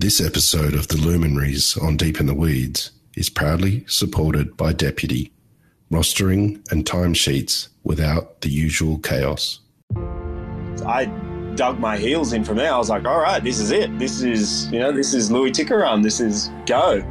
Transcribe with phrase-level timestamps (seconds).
[0.00, 5.32] This episode of The Luminaries on Deep in the Weeds is proudly supported by Deputy,
[5.90, 9.58] rostering and timesheets without the usual chaos.
[10.86, 11.06] I
[11.56, 12.72] dug my heels in from there.
[12.72, 13.98] I was like, all right, this is it.
[13.98, 16.04] This is, you know, this is Louis Tikaram.
[16.04, 17.02] This is go.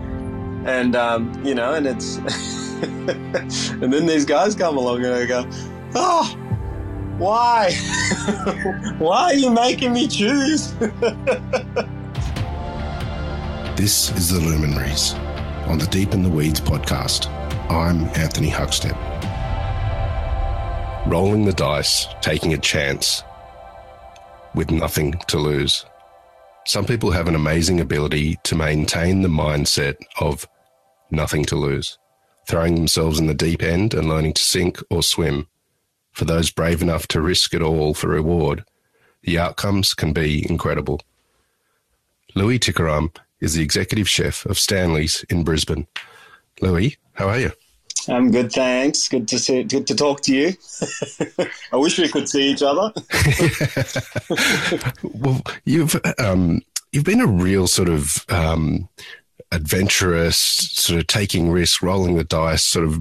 [0.65, 2.15] And, um, you know, and it's,
[3.73, 5.45] and then these guys come along and I go,
[5.93, 6.33] oh,
[7.17, 7.73] why?
[8.97, 10.73] why are you making me choose?
[13.77, 15.13] This is The Luminaries
[15.67, 17.29] on the Deep in the Weeds podcast.
[17.69, 18.97] I'm Anthony Huckstep.
[21.05, 23.23] Rolling the dice, taking a chance
[24.55, 25.85] with nothing to lose.
[26.65, 30.47] Some people have an amazing ability to maintain the mindset of
[31.11, 31.99] nothing to lose,
[32.47, 35.45] throwing themselves in the deep end and learning to sink or swim.
[36.13, 38.65] For those brave enough to risk it all for reward,
[39.21, 40.99] the outcomes can be incredible.
[42.33, 45.87] Louis Tikaram is the executive chef of Stanley's in Brisbane.
[46.61, 47.51] Louis, how are you?
[48.09, 49.07] I'm good, thanks.
[49.09, 49.63] Good to see.
[49.63, 50.53] Good to talk to you.
[51.71, 52.93] I wish we could see each other.
[55.03, 58.87] well, you've um, you've been a real sort of um,
[59.51, 62.99] adventurous, sort of taking risks, rolling the dice, sort of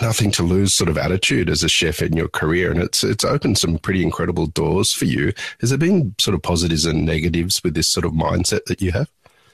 [0.00, 3.24] nothing to lose sort of attitude as a chef in your career, and it's it's
[3.24, 5.32] opened some pretty incredible doors for you.
[5.60, 8.92] Has there been sort of positives and negatives with this sort of mindset that you
[8.92, 9.10] have?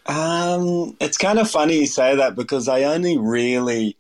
[0.07, 3.97] Um, it's kind of funny you say that because I only really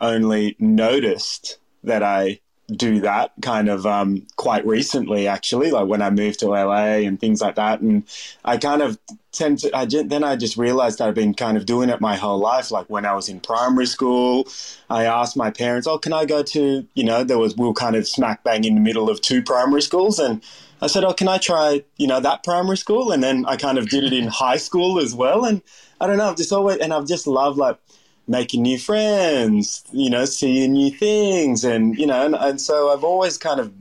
[0.00, 6.10] only noticed that I do that kind of um, quite recently, actually, like when I
[6.10, 7.80] moved to LA and things like that.
[7.80, 8.04] And
[8.44, 8.98] I kind of
[9.32, 12.16] tend to, I just, then I just realized I've been kind of doing it my
[12.16, 12.70] whole life.
[12.70, 14.46] Like when I was in primary school,
[14.90, 17.72] I asked my parents, oh, can I go to, you know, there was, we were
[17.72, 20.18] kind of smack bang in the middle of two primary schools.
[20.18, 20.42] And
[20.80, 23.78] I said, "Oh, can I try, you know, that primary school?" And then I kind
[23.78, 25.44] of did it in high school as well.
[25.44, 25.62] And
[26.00, 27.78] I don't know, I've just always and I've just loved like
[28.26, 33.04] making new friends, you know, seeing new things, and you know, and, and so I've
[33.04, 33.72] always kind of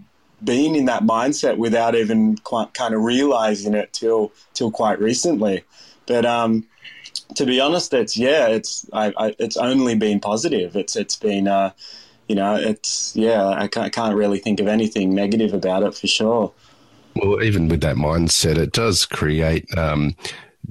[0.44, 5.64] been in that mindset without even quite kind of realizing it till till quite recently.
[6.06, 6.66] But um,
[7.36, 10.76] to be honest, it's yeah, it's I, I, it's only been positive.
[10.76, 11.72] It's it's been uh,
[12.28, 15.96] you know, it's yeah, I can't, I can't really think of anything negative about it
[15.96, 16.54] for sure.
[17.22, 20.16] Well, even with that mindset, it does create um,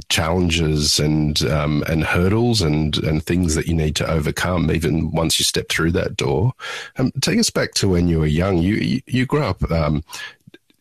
[0.09, 4.71] challenges and um, and hurdles and and things that you need to overcome.
[4.71, 6.53] Even once you step through that door,
[6.99, 8.59] um, take us back to when you were young.
[8.59, 10.03] You you, you grew up um,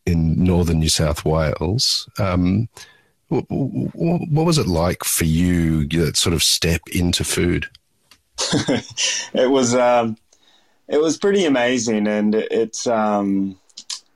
[0.05, 2.09] in northern New South Wales.
[2.19, 2.69] Um,
[3.29, 7.67] what, what, was it like for you that sort of step into food?
[9.33, 10.17] it was um,
[10.87, 13.57] it was pretty amazing, and it's um,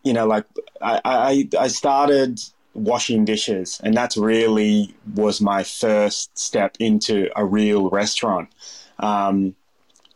[0.04, 0.46] you know, like
[0.82, 2.40] I, I, I started
[2.74, 8.50] washing dishes, and that's really was my first step into a real restaurant.
[9.00, 9.56] Um,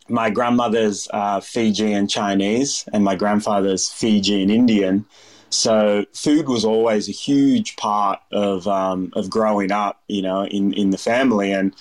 [0.08, 5.06] my grandmother's uh, Fijian Chinese, and my grandfather's Fijian Indian.
[5.50, 10.72] So food was always a huge part of um, of growing up, you know, in
[10.72, 11.52] in the family.
[11.52, 11.74] And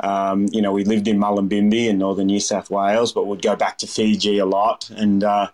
[0.00, 3.54] um, you know, we lived in Mullumbimby in northern New South Wales, but we'd go
[3.54, 4.90] back to Fiji a lot.
[4.90, 5.48] And uh,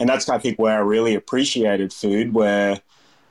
[0.00, 2.32] and that's I think where I really appreciated food.
[2.32, 2.80] Where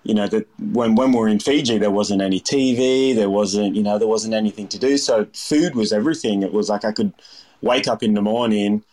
[0.03, 3.75] you know that when when we were in Fiji, there wasn't any TV, there wasn't
[3.75, 4.97] you know there wasn't anything to do.
[4.97, 6.44] So food was everything.
[6.44, 7.13] It was like I could
[7.62, 8.84] wake up in the morning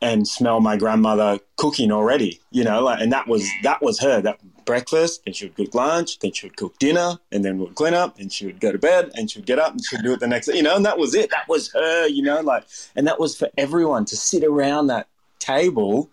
[0.00, 2.40] and smell my grandmother cooking already.
[2.50, 4.22] You know, like, and that was that was her.
[4.22, 7.74] That breakfast, and she would cook lunch, then she would cook dinner, and then we'd
[7.74, 10.02] clean up, and she would go to bed, and she would get up, and she'd
[10.02, 10.56] do it the next day.
[10.56, 11.30] You know, and that was it.
[11.30, 12.06] That was her.
[12.06, 12.64] You know, like,
[12.94, 15.08] and that was for everyone to sit around that
[15.40, 16.08] table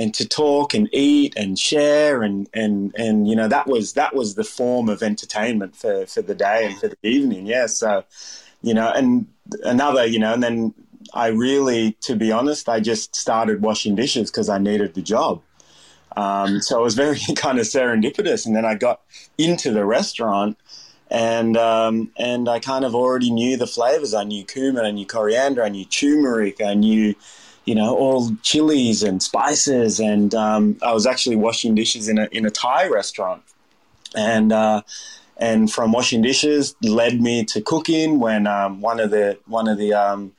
[0.00, 4.14] and to talk and eat and share and and and you know that was that
[4.14, 7.44] was the form of entertainment for for the day and for the evening.
[7.46, 7.66] Yeah.
[7.66, 8.04] So
[8.62, 9.26] you know and
[9.64, 10.74] another you know and then
[11.14, 15.42] i really to be honest i just started washing dishes because i needed the job.
[16.16, 18.46] Um, so it was very kind of serendipitous.
[18.46, 19.00] And then i got
[19.36, 20.56] into the restaurant
[21.10, 24.14] and um, and I kind of already knew the flavors.
[24.14, 27.16] I knew cumin, I knew coriander, I knew turmeric, I knew
[27.70, 30.00] you know, all chilies and spices.
[30.00, 33.44] And um, I was actually washing dishes in a in a Thai restaurant,
[34.16, 34.82] and uh,
[35.36, 39.78] and from washing dishes led me to cooking when um, one of the one of
[39.78, 40.32] the um,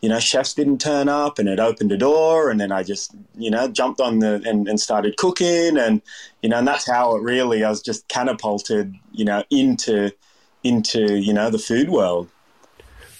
[0.00, 3.16] you know chefs didn't turn up, and it opened a door, and then I just
[3.36, 6.00] you know jumped on the and, and started cooking, and
[6.40, 10.12] you know, and that's how it really I was just catapulted, you know, into
[10.62, 12.28] into you know the food world.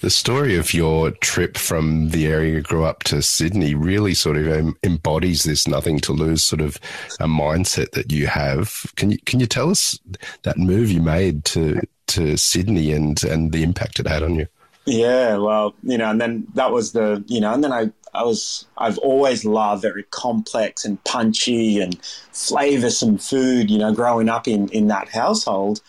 [0.01, 4.37] The story of your trip from the area you grew up to Sydney really sort
[4.37, 6.77] of um, embodies this nothing to lose sort of
[7.19, 8.91] a mindset that you have.
[8.95, 9.99] Can you can you tell us
[10.43, 14.47] that move you made to to Sydney and and the impact it had on you.
[14.87, 18.23] Yeah, well, you know, and then that was the, you know, and then I, I
[18.23, 21.99] was, I've always loved very complex and punchy and
[22.31, 25.81] flavoursome food, you know, growing up in, in that household.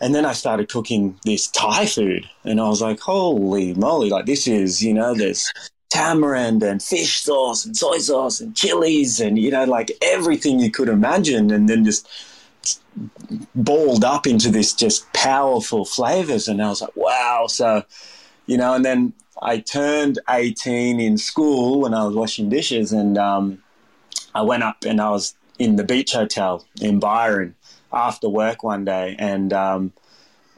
[0.00, 4.26] And then I started cooking this Thai food and I was like, holy moly, like
[4.26, 5.50] this is, you know, there's
[5.88, 10.70] tamarind and fish sauce and soy sauce and chilies and, you know, like everything you
[10.70, 11.50] could imagine.
[11.50, 12.08] And then just,
[13.54, 17.84] balled up into this just powerful flavors and I was like wow so
[18.46, 19.12] you know, and then
[19.42, 23.62] I turned 18 in school when I was washing dishes, and um,
[24.34, 27.54] I went up and I was in the beach hotel in Byron
[27.96, 29.92] after work one day, and um,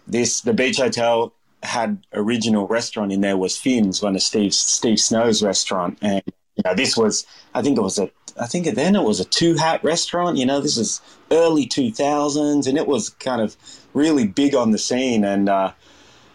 [0.06, 1.32] this the beach hotel
[1.62, 6.22] had original restaurant in there was Fins, one of Steve Steve Snow's restaurant, and
[6.56, 9.24] you know, this was I think it was a I think then it was a
[9.24, 10.36] two hat restaurant.
[10.36, 11.00] You know, this is
[11.30, 13.56] early 2000s, and it was kind of
[13.94, 15.72] really big on the scene, and uh,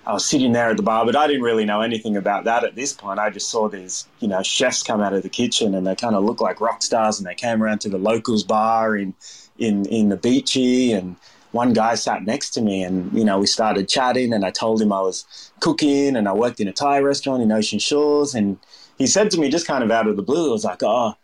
[0.05, 2.65] I was sitting there at the bar, but I didn't really know anything about that
[2.65, 3.19] at this point.
[3.19, 6.13] I just saw these, you know, chefs come out of the kitchen and they kind
[6.13, 9.13] of looked like rock stars and they came around to the locals bar in,
[9.57, 11.15] in, in the beachy and
[11.51, 14.81] one guy sat next to me and, you know, we started chatting and I told
[14.81, 18.57] him I was cooking and I worked in a Thai restaurant in Ocean Shores and
[18.97, 21.15] he said to me just kind of out of the blue, it was like, oh,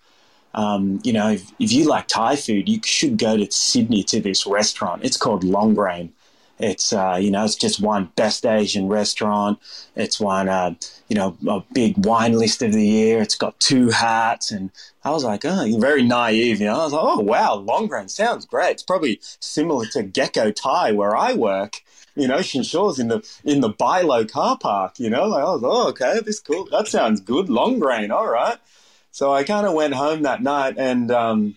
[0.54, 4.20] um, you know, if, if you like Thai food, you should go to Sydney to
[4.20, 5.04] this restaurant.
[5.04, 6.10] It's called Longrain
[6.60, 9.60] it's uh, you know it's just one best Asian restaurant.
[9.96, 10.76] It's one uh,
[11.08, 13.22] you know a big wine list of the year.
[13.22, 14.70] It's got two hats, and
[15.04, 16.60] I was like, oh, you're very naive.
[16.60, 18.72] You know, I was like, oh wow, Longrain sounds great.
[18.72, 21.82] It's probably similar to Gecko Thai where I work.
[22.16, 25.00] You know, Ocean Shores in the in the Bi-Lo car park.
[25.00, 26.68] You know, like I was, oh okay, this cool.
[26.72, 27.48] That sounds good.
[27.48, 28.58] Longrain, all right.
[29.12, 31.10] So I kind of went home that night and.
[31.10, 31.56] Um,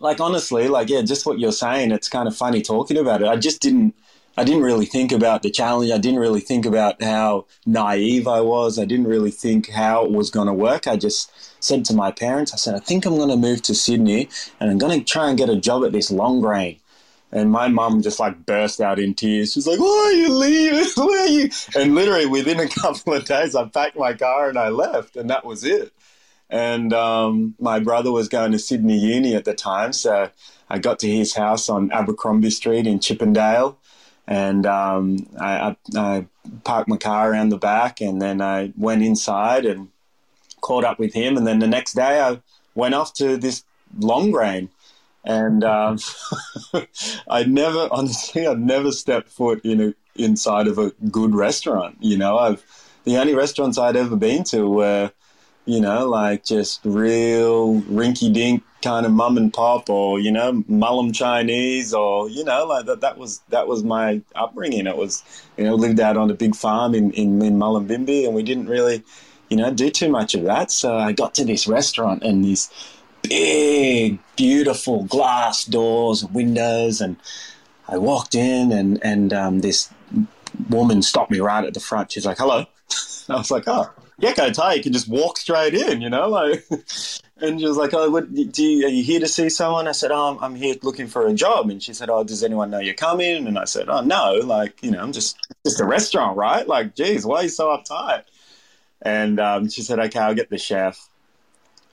[0.00, 1.90] like honestly, like yeah, just what you're saying.
[1.90, 3.26] It's kind of funny talking about it.
[3.26, 3.96] I just didn't
[4.38, 5.90] I didn't really think about the challenge.
[5.90, 8.78] I didn't really think about how naive I was.
[8.78, 10.86] I didn't really think how it was going to work.
[10.86, 13.74] I just said to my parents, I said, I think I'm going to move to
[13.74, 14.28] Sydney
[14.60, 16.78] and I'm going to try and get a job at this Longrain.
[17.32, 19.54] And my mum just like burst out in tears.
[19.54, 20.86] She's like, Why are you leaving?
[20.96, 21.50] Where are you?
[21.74, 25.28] And literally within a couple of days, I packed my car and I left, and
[25.30, 25.92] that was it.
[26.48, 29.92] And um, my brother was going to Sydney Uni at the time.
[29.92, 30.30] So
[30.70, 33.76] I got to his house on Abercrombie Street in Chippendale
[34.28, 36.26] and um, I, I, I,
[36.64, 39.88] parked my car around the back, and then I went inside and
[40.60, 41.38] caught up with him.
[41.38, 42.40] And then the next day, I
[42.74, 43.64] went off to this
[43.98, 44.68] Longrain,
[45.24, 45.98] and um,
[47.28, 51.96] I never, honestly, I've never stepped foot in a, inside of a good restaurant.
[52.00, 52.62] You know, I've
[53.04, 55.10] the only restaurants I'd ever been to were,
[55.68, 60.62] you know, like just real rinky dink kind of mum and pop or you know
[60.62, 64.86] Mullum Chinese or you know like that that was that was my upbringing.
[64.86, 65.22] It was
[65.58, 68.66] you know lived out on a big farm in in, in Mullumbimby and we didn't
[68.66, 69.04] really
[69.50, 70.70] you know do too much of that.
[70.70, 72.70] So I got to this restaurant and these
[73.20, 77.16] big beautiful glass doors and windows and
[77.86, 79.92] I walked in and and um, this
[80.70, 82.12] woman stopped me right at the front.
[82.12, 82.60] She's like hello.
[82.60, 82.66] And
[83.28, 86.64] I was like oh Gecko you can just walk straight in, you know, like
[87.40, 89.92] And she was like, "Oh, what, do you, are you here to see someone?" I
[89.92, 92.80] said, "Oh, I'm here looking for a job." And she said, "Oh, does anyone know
[92.80, 96.36] you're coming?" And I said, "Oh, no, like you know, I'm just just a restaurant,
[96.36, 96.66] right?
[96.66, 98.24] Like, geez, why are you so uptight?"
[99.02, 101.08] And um, she said, "Okay, I'll get the chef."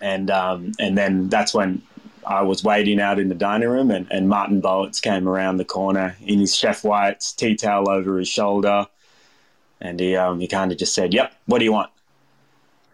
[0.02, 1.84] And um, and then that's when
[2.26, 5.66] I was waiting out in the dining room, and, and Martin Boetz came around the
[5.66, 8.88] corner in his chef whites, tea towel over his shoulder,
[9.80, 11.92] and he um, he kind of just said, "Yep, what do you want?"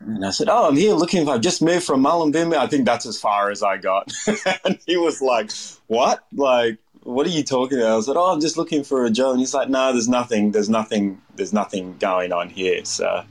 [0.05, 1.27] And I said, Oh, I'm here looking.
[1.27, 2.55] I've just moved from Mullumbimby.
[2.55, 4.11] I think that's as far as I got.
[4.65, 5.51] and he was like,
[5.87, 6.25] What?
[6.33, 7.97] Like, what are you talking about?
[7.97, 9.31] I said, Oh, I'm just looking for a job.
[9.31, 12.83] And he's like, No, there's nothing, there's nothing, there's nothing going on here.
[12.85, 13.23] So,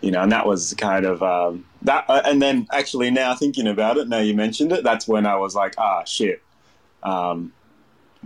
[0.00, 2.04] you know, and that was kind of um, that.
[2.08, 5.36] Uh, and then actually, now thinking about it, now you mentioned it, that's when I
[5.36, 6.42] was like, Ah, shit.
[7.02, 7.52] Um,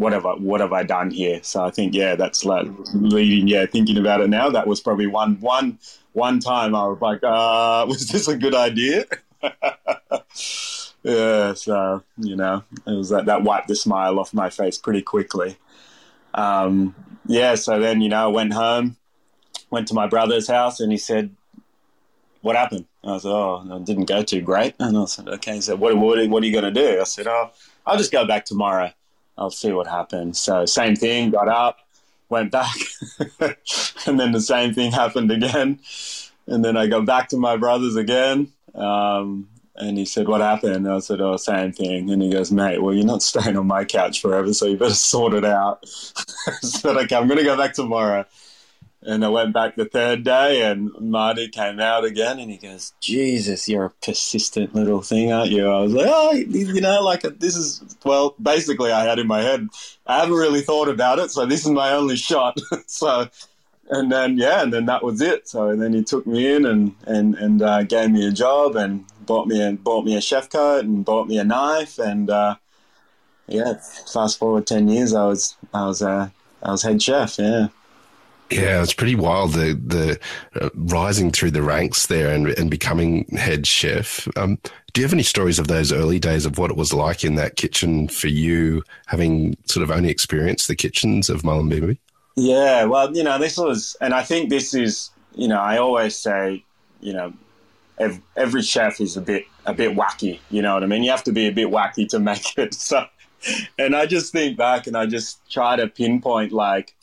[0.00, 1.40] what have I what have I done here?
[1.42, 3.48] So I think yeah, that's like leading.
[3.48, 5.78] Yeah, thinking about it now, that was probably one one
[6.12, 9.04] one time I was like, uh, was this a good idea?
[11.02, 15.02] yeah, so you know, it was that that wiped the smile off my face pretty
[15.02, 15.58] quickly.
[16.32, 16.94] Um,
[17.26, 18.96] yeah, so then you know, I went home,
[19.68, 21.36] went to my brother's house, and he said,
[22.40, 25.60] "What happened?" I said, "Oh, it didn't go too great." And I said, "Okay." He
[25.60, 27.50] said, "What what, what are you going to do?" I said, "Oh,
[27.84, 28.94] I'll just go back tomorrow."
[29.40, 30.38] I'll see what happens.
[30.38, 31.78] So same thing, got up,
[32.28, 32.76] went back,
[34.06, 35.80] and then the same thing happened again.
[36.46, 38.52] And then I got back to my brothers again.
[38.74, 42.82] Um, And he said, "What happened?" I said, "Oh, same thing." And he goes, "Mate,
[42.82, 45.86] well, you're not staying on my couch forever, so you better sort it out."
[46.62, 48.26] Said, "Okay, I'm going to go back tomorrow."
[49.02, 52.92] And I went back the third day, and Marty came out again, and he goes,
[53.00, 57.22] "Jesus, you're a persistent little thing, aren't you?" I was like, "Oh, you know, like
[57.22, 59.68] this is well." Basically, I had in my head,
[60.06, 62.58] I haven't really thought about it, so this is my only shot.
[62.86, 63.28] so,
[63.88, 65.48] and then yeah, and then that was it.
[65.48, 69.06] So then he took me in and and and uh, gave me a job and
[69.24, 72.56] bought me a bought me a chef coat and bought me a knife and uh,
[73.48, 73.74] yeah.
[74.12, 76.28] Fast forward ten years, I was I was uh,
[76.62, 77.38] I was head chef.
[77.38, 77.68] Yeah.
[78.50, 80.18] Yeah, it's pretty wild the the
[80.60, 84.26] uh, rising through the ranks there and and becoming head chef.
[84.36, 84.58] Um,
[84.92, 87.36] do you have any stories of those early days of what it was like in
[87.36, 91.98] that kitchen for you, having sort of only experienced the kitchens of Mullumbimby?
[92.36, 96.16] Yeah, well, you know, this was, and I think this is, you know, I always
[96.16, 96.64] say,
[97.00, 97.32] you know,
[97.98, 100.40] every, every chef is a bit a bit wacky.
[100.50, 101.04] You know what I mean?
[101.04, 102.74] You have to be a bit wacky to make it.
[102.74, 103.04] So,
[103.78, 106.94] and I just think back and I just try to pinpoint like,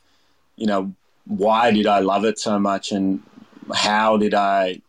[0.57, 0.93] you know
[1.27, 3.21] why did I love it so much and
[3.73, 4.81] how did I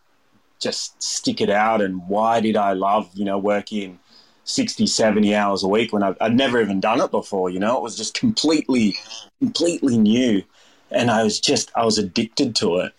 [0.61, 3.99] just stick it out and why did I love, you know, working
[4.45, 7.77] 60, 70 hours a week when I've, I'd never even done it before, you know,
[7.77, 8.97] it was just completely,
[9.41, 10.43] completely new.
[10.91, 12.93] And I was just, I was addicted to it.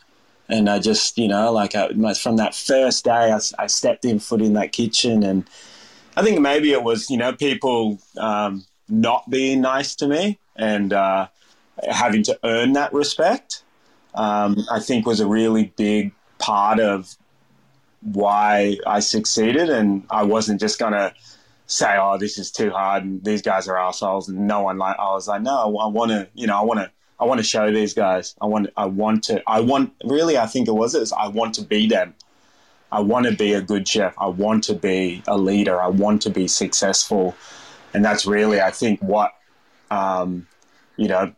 [0.48, 4.20] And I just, you know, like I, from that first day, I, I stepped in
[4.20, 5.48] foot in that kitchen and
[6.16, 10.92] I think maybe it was, you know, people um, not being nice to me and,
[10.92, 11.28] uh,
[11.88, 13.64] having to earn that respect,
[14.16, 17.16] um, I think was a really big part of
[18.02, 19.70] why I succeeded.
[19.70, 21.14] And I wasn't just going to
[21.68, 24.98] say, oh, this is too hard and these guys are assholes and no one like,
[24.98, 27.44] I was like, no, I want to, you know, I want to, I want to
[27.44, 28.36] show these guys.
[28.42, 31.54] I want, I want to, I want, really, I think it was, was I want
[31.56, 32.16] to be them.
[32.92, 34.16] I want to be a good chef.
[34.18, 35.80] I want to be a leader.
[35.80, 37.36] I want to be successful.
[37.94, 39.34] And that's really, I think, what
[39.92, 40.48] um,
[41.00, 41.32] you know,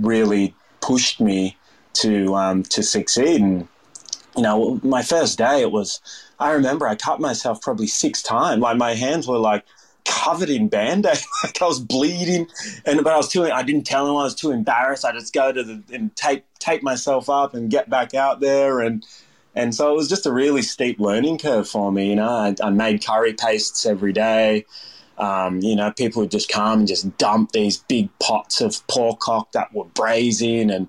[0.00, 1.56] really pushed me
[1.92, 3.40] to um, to succeed.
[3.40, 3.68] And
[4.36, 6.00] you know, my first day, it was.
[6.38, 8.60] I remember I cut myself probably six times.
[8.60, 9.64] Like my hands were like
[10.06, 12.46] covered in band-aid like i was bleeding
[12.84, 15.34] and but i was too i didn't tell him i was too embarrassed i just
[15.34, 19.04] go to the and tape tape myself up and get back out there and
[19.56, 22.54] and so it was just a really steep learning curve for me you know i,
[22.62, 24.64] I made curry pastes every day
[25.18, 29.22] um, you know, people would just come and just dump these big pots of pork
[29.52, 30.88] that were braising and,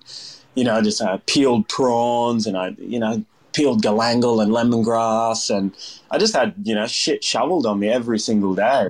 [0.55, 5.55] you know, just uh, peeled prawns and I, you know, peeled galangal and lemongrass.
[5.55, 5.75] And
[6.12, 8.89] I just had, you know, shit shoveled on me every single day.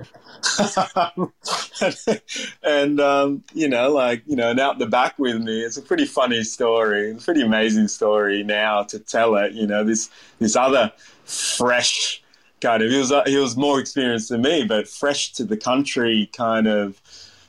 [2.62, 5.82] and, um, you know, like, you know, and out the back with me, it's a
[5.82, 10.92] pretty funny story, pretty amazing story now to tell it, you know, this, this other
[11.24, 12.22] fresh,
[12.60, 12.90] kind of.
[12.90, 16.66] He was uh, he was more experienced than me, but fresh to the country, kind
[16.66, 17.00] of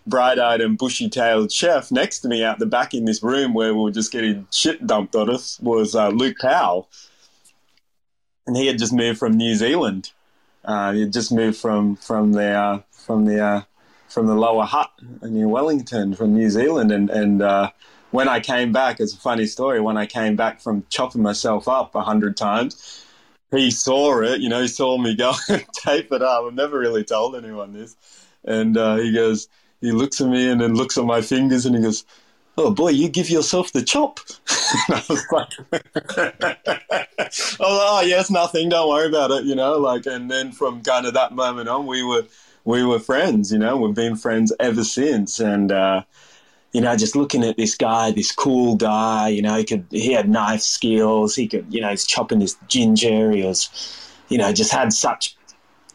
[0.07, 3.81] bright-eyed and bushy-tailed chef next to me out the back in this room where we
[3.81, 6.89] were just getting shit dumped on us was uh, Luke Powell,
[8.47, 10.11] and he had just moved from New Zealand.
[10.65, 13.61] Uh, he had just moved from from the uh, from the uh,
[14.07, 17.71] from the lower Hutt in Wellington from New Zealand, and and uh,
[18.11, 19.79] when I came back, it's a funny story.
[19.79, 23.05] When I came back from chopping myself up a hundred times,
[23.51, 26.45] he saw it, you know, he saw me go and tape it up.
[26.45, 27.95] I've never really told anyone this.
[28.45, 29.47] And uh, he goes,
[29.81, 32.05] he looks at me and then looks at my fingers and he goes,
[32.57, 34.19] Oh boy, you give yourself the chop.
[34.89, 35.47] I was like,
[37.59, 38.67] Oh, yes, nothing.
[38.69, 39.77] Don't worry about it, you know.
[39.77, 42.25] Like, and then from kind of that moment on, we were
[42.65, 43.51] we were friends.
[43.51, 45.39] You know, we've been friends ever since.
[45.39, 46.03] And uh,
[46.71, 50.13] you know, just looking at this guy, this cool guy, you know, he could, he
[50.13, 51.35] had knife skills.
[51.35, 53.31] He could, you know, he's chopping this ginger.
[53.31, 53.69] He was,
[54.29, 55.35] you know, just had such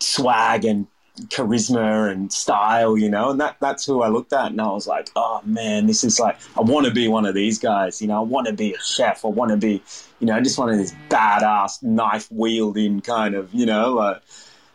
[0.01, 0.87] swag and
[1.29, 4.47] charisma and style, you know, and that, that's who I looked at.
[4.47, 7.37] And I was like, oh man, this is like, I want to be one of
[7.37, 9.25] these guys, you know, I want to be a chef.
[9.25, 9.81] I want to be,
[10.19, 14.23] you know, just one of these badass knife wielding kind of, you know, like,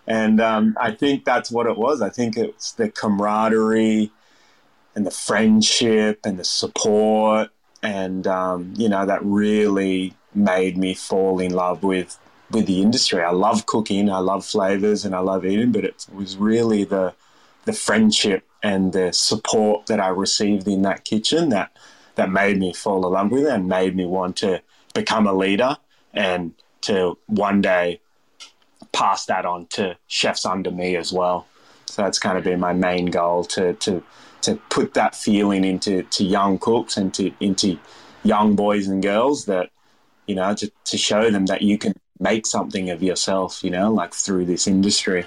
[0.07, 2.01] and um, I think that's what it was.
[2.01, 4.11] I think it's the camaraderie
[4.95, 7.49] and the friendship and the support
[7.81, 12.17] and um, you know that really made me fall in love with
[12.51, 13.21] with the industry.
[13.21, 17.13] I love cooking, I love flavors, and I love eating, but it was really the
[17.65, 21.71] the friendship and the support that I received in that kitchen that
[22.15, 24.61] that made me fall in love with it and made me want to
[24.93, 25.77] become a leader
[26.13, 28.01] and to one day
[28.91, 31.47] pass that on to chefs under me as well.
[31.85, 34.03] So that's kind of been my main goal to to
[34.41, 37.77] to put that feeling into to young cooks and to into
[38.23, 39.69] young boys and girls that
[40.27, 43.91] you know to, to show them that you can make something of yourself, you know,
[43.91, 45.25] like through this industry.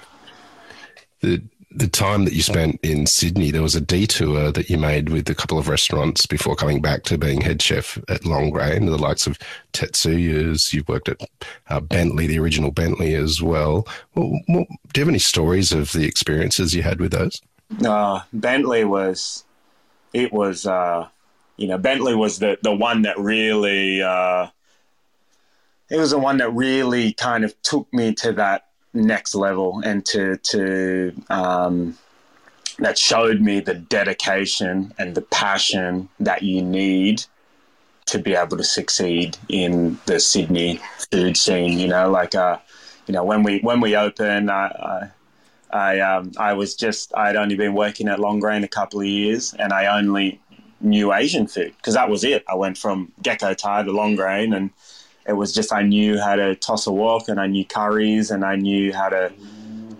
[1.20, 1.42] The
[1.74, 5.28] the time that you spent in Sydney, there was a detour that you made with
[5.30, 9.26] a couple of restaurants before coming back to being head chef at Longrain, the likes
[9.26, 9.38] of
[9.72, 10.74] Tetsuya's.
[10.74, 11.20] You've worked at
[11.68, 13.86] uh, Bentley, the original Bentley as well.
[14.14, 14.38] well.
[14.48, 14.66] Do
[14.96, 17.40] you have any stories of the experiences you had with those?
[17.84, 19.44] Uh, Bentley was,
[20.12, 21.08] it was, uh,
[21.56, 24.48] you know, Bentley was the, the one that really, uh,
[25.90, 30.04] it was the one that really kind of took me to that next level and
[30.06, 31.96] to to um,
[32.78, 37.24] that showed me the dedication and the passion that you need
[38.06, 41.78] to be able to succeed in the Sydney food scene.
[41.78, 42.58] You know, like uh,
[43.06, 45.10] you know when we when we open, I
[45.72, 49.54] I, um, I was just I'd only been working at Longrain a couple of years,
[49.54, 50.40] and I only
[50.82, 52.44] knew Asian food because that was it.
[52.48, 54.70] I went from Gecko Thai to Longrain and
[55.26, 58.44] it was just I knew how to toss a wok and I knew curries and
[58.44, 59.32] I knew how to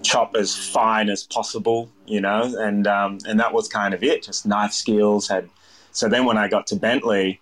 [0.02, 4.25] chop as fine as possible, you know, and um, and that was kind of it.
[4.25, 5.49] Just knife skills had.
[5.93, 7.41] So then when I got to Bentley,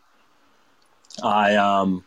[1.23, 2.05] I um,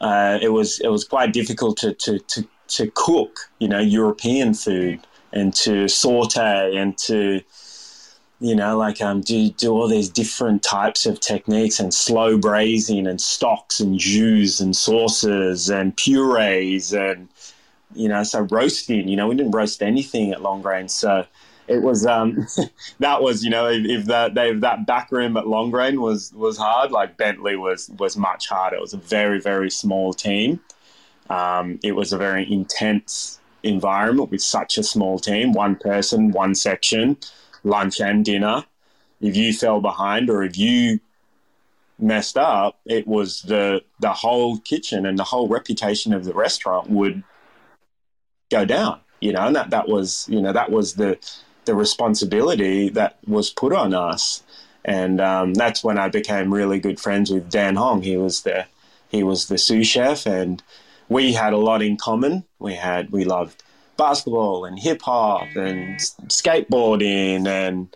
[0.00, 4.54] uh, it was it was quite difficult to to to to cook, you know, European
[4.54, 5.00] food
[5.32, 7.42] and to saute and to
[8.40, 13.06] you know, like um, do do all these different types of techniques and slow braising
[13.06, 17.28] and stocks and jus and sauces and purees and
[17.94, 19.06] you know, so roasting.
[19.06, 21.24] You know, we didn't roast anything at Longrain, so
[21.68, 22.46] it was um,
[22.98, 26.58] that was you know if, if that if that back room at Longrain was was
[26.58, 28.76] hard, like Bentley was was much harder.
[28.76, 30.60] It was a very very small team.
[31.30, 36.54] Um, it was a very intense environment with such a small team, one person, one
[36.54, 37.16] section
[37.64, 38.64] lunch and dinner.
[39.20, 41.00] If you fell behind or if you
[41.98, 46.90] messed up, it was the the whole kitchen and the whole reputation of the restaurant
[46.90, 47.22] would
[48.50, 49.00] go down.
[49.20, 51.18] You know, and that that was you know that was the
[51.64, 54.42] the responsibility that was put on us,
[54.84, 58.02] and um, that's when I became really good friends with Dan Hong.
[58.02, 58.66] He was the
[59.08, 60.60] he was the sous chef, and
[61.12, 62.44] we had a lot in common.
[62.58, 63.62] We had we loved
[63.96, 65.98] basketball and hip hop and
[66.28, 67.94] skateboarding and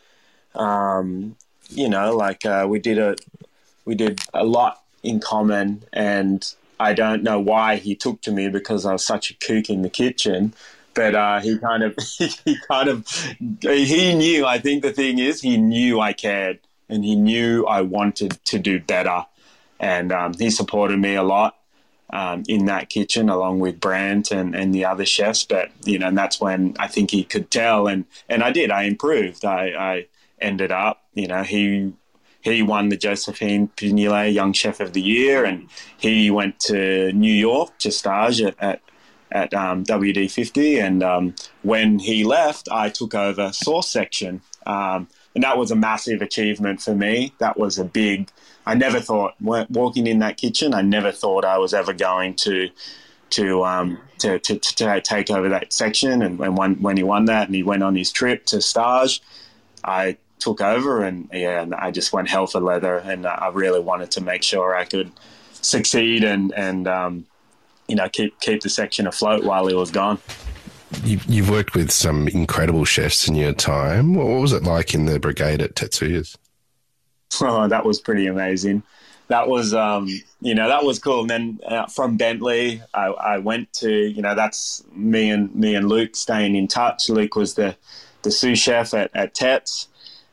[0.54, 1.36] um,
[1.70, 3.16] you know like uh, we did a
[3.84, 5.82] we did a lot in common.
[5.92, 6.46] And
[6.78, 9.82] I don't know why he took to me because I was such a kook in
[9.82, 10.54] the kitchen
[10.94, 13.06] but uh, he kind of he kind of
[13.60, 17.82] he knew I think the thing is he knew I cared and he knew I
[17.82, 19.26] wanted to do better.
[19.78, 21.56] And um, he supported me a lot
[22.10, 25.44] um, in that kitchen along with Brandt and, and the other chefs.
[25.44, 27.86] But, you know, and that's when I think he could tell.
[27.86, 29.44] And, and I did, I improved.
[29.44, 30.06] I, I
[30.40, 31.92] ended up, you know, he
[32.52, 37.32] he won the Josephine Pignolet Young Chef of the Year, and he went to New
[37.32, 38.80] York to stage at, at,
[39.32, 40.80] at um, WD50.
[40.80, 44.42] And um, when he left, I took over sauce section.
[44.64, 47.34] Um, and that was a massive achievement for me.
[47.38, 48.30] That was a big
[48.66, 50.74] I never thought walking in that kitchen.
[50.74, 52.68] I never thought I was ever going to
[53.30, 56.22] to um, to, to, to, take over that section.
[56.22, 59.22] And when when he won that and he went on his trip to Stage,
[59.84, 62.98] I took over and yeah, and I just went hell for leather.
[62.98, 65.12] And I really wanted to make sure I could
[65.52, 67.26] succeed and and um,
[67.88, 70.18] you know keep keep the section afloat while he was gone.
[71.04, 74.14] You've worked with some incredible chefs in your time.
[74.14, 76.38] What was it like in the brigade at Tetsuya's?
[77.40, 78.82] Oh, that was pretty amazing.
[79.28, 80.08] That was, um,
[80.40, 81.22] you know, that was cool.
[81.22, 85.74] And then uh, from Bentley, I, I, went to, you know, that's me and me
[85.74, 87.08] and Luke staying in touch.
[87.08, 87.76] Luke was the
[88.22, 89.88] the sous chef at, at Tets,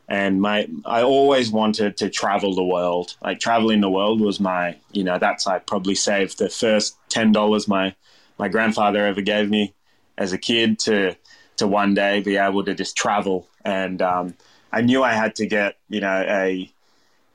[0.08, 3.15] and my I always wanted to travel the world.
[3.21, 7.32] Like traveling the world was my, you know, that's I probably saved the first ten
[7.32, 7.95] dollars my
[8.38, 9.73] my grandfather ever gave me
[10.17, 11.15] as a kid to
[11.58, 13.47] to one day be able to just travel.
[13.63, 14.36] And um,
[14.71, 16.73] I knew I had to get, you know, a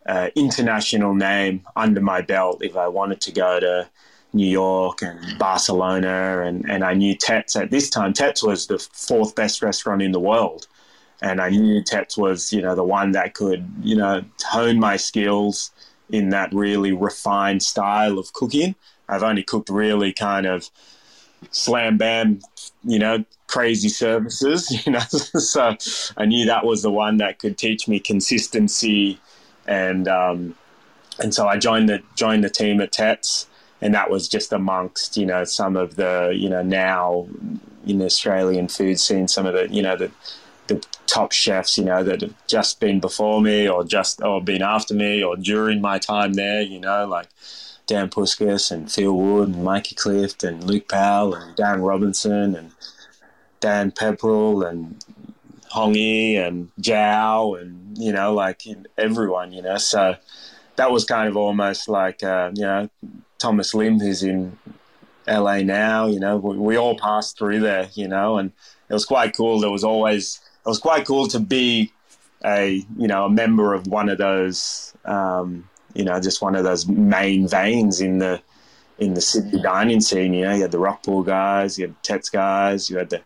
[0.09, 3.89] uh, international name under my belt if I wanted to go to
[4.33, 6.43] New York and Barcelona.
[6.43, 10.13] And, and I knew Tets at this time, Tets was the fourth best restaurant in
[10.13, 10.67] the world.
[11.21, 14.97] And I knew Tets was, you know, the one that could, you know, hone my
[14.97, 15.73] skills
[16.09, 18.75] in that really refined style of cooking.
[19.11, 20.71] I've only cooked really kind of
[21.51, 22.41] slam bam,
[22.83, 25.01] you know, crazy services, you know.
[25.11, 25.77] so
[26.17, 29.19] I knew that was the one that could teach me consistency
[29.69, 30.55] and um,
[31.21, 33.47] and so I joined the joined the team at Tets,
[33.81, 37.29] and that was just amongst you know some of the you know now
[37.87, 40.11] in the Australian food scene, some of the you know the
[40.67, 44.63] the top chefs you know that have just been before me or just or been
[44.63, 47.29] after me or during my time there, you know like
[47.87, 52.73] Dan Puskas and Phil Wood and Mikey Clift and Luke Powell and Dan Robinson and
[53.61, 55.05] Dan Pepperell and
[55.71, 58.63] Hongi and Zhao and you know like
[58.97, 59.79] everyone you know.
[59.79, 60.17] So
[60.77, 62.89] that was kind of almost like uh, you know
[63.39, 64.59] Thomas Lim who's in
[65.27, 66.37] LA now you know.
[66.37, 68.53] We, we, all passed through there you know and
[68.89, 69.61] it was quite cool.
[69.61, 71.93] There was always it was quite cool to be
[72.45, 76.65] a you know a member of one of those um, you know just one of
[76.65, 78.41] those main veins in the
[78.99, 80.55] in the Sydney dining scene you know.
[80.55, 83.23] You had the Rockpool guys you had the Tets guys you had the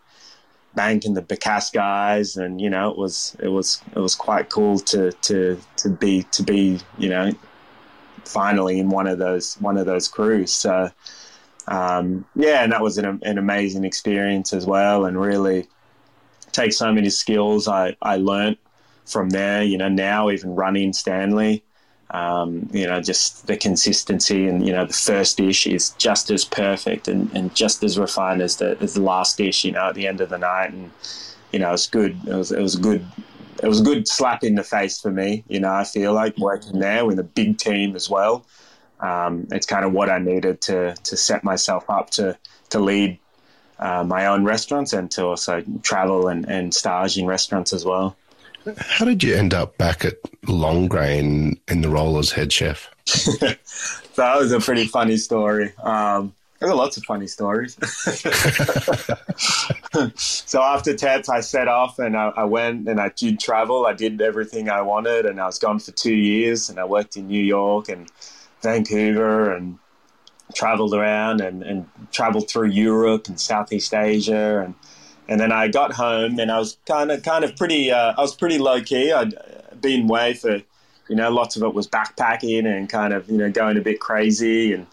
[0.75, 4.49] Bank and the Bacchus guys, and you know it was it was it was quite
[4.49, 7.31] cool to to to be to be you know
[8.25, 10.53] finally in one of those one of those crews.
[10.53, 10.89] So
[11.67, 15.67] um, yeah, and that was an, an amazing experience as well, and really
[16.51, 18.57] take so many skills I I learnt
[19.05, 19.63] from there.
[19.63, 21.63] You know now even running Stanley
[22.13, 26.45] um, you know, just the consistency and, you know, the first dish is just as
[26.45, 29.95] perfect and, and just as refined as the, as the last dish, you know, at
[29.95, 30.71] the end of the night.
[30.71, 30.91] And,
[31.51, 32.15] you know, it's good.
[32.27, 33.03] It was, it was a good,
[33.63, 35.43] it was a good slap in the face for me.
[35.47, 38.45] You know, I feel like working there with a big team as well.
[38.99, 42.37] Um, it's kind of what I needed to, to set myself up to,
[42.69, 43.17] to lead
[43.79, 48.15] uh, my own restaurants and to also travel and, and stage in restaurants as well.
[48.77, 52.89] How did you end up back at Longrain in the role as head chef?
[54.15, 55.73] that was a pretty funny story.
[55.83, 57.73] Um, there lots of funny stories.
[60.15, 63.85] so after TETS, I set off and I, I, went and I did travel.
[63.85, 66.69] I did everything I wanted, and I was gone for two years.
[66.69, 68.09] And I worked in New York and
[68.61, 69.77] Vancouver and
[70.55, 74.73] traveled around and, and traveled through Europe and Southeast Asia and
[75.27, 78.21] and then I got home and I was kind of kind of pretty uh, I
[78.21, 79.11] was pretty low key.
[79.11, 79.35] I'd
[79.81, 80.61] been away for
[81.09, 83.99] you know lots of it was backpacking and kind of you know going a bit
[83.99, 84.87] crazy and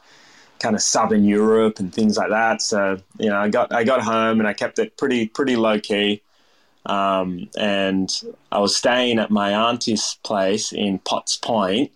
[0.59, 2.63] kind of southern Europe and things like that.
[2.63, 5.81] So you know I got I got home and I kept it pretty pretty low
[5.81, 6.23] key.
[6.87, 8.11] Um, and
[8.51, 11.93] I was staying at my auntie's place in Potts Point,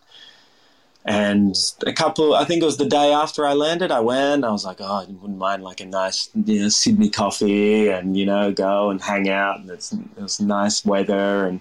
[1.04, 1.54] and
[1.86, 4.44] a couple, I think it was the day after I landed, I went.
[4.44, 8.16] I was like, oh, I wouldn't mind like a nice, you know, Sydney coffee, and
[8.16, 9.60] you know, go and hang out.
[9.60, 11.60] And it's, it was nice weather, and,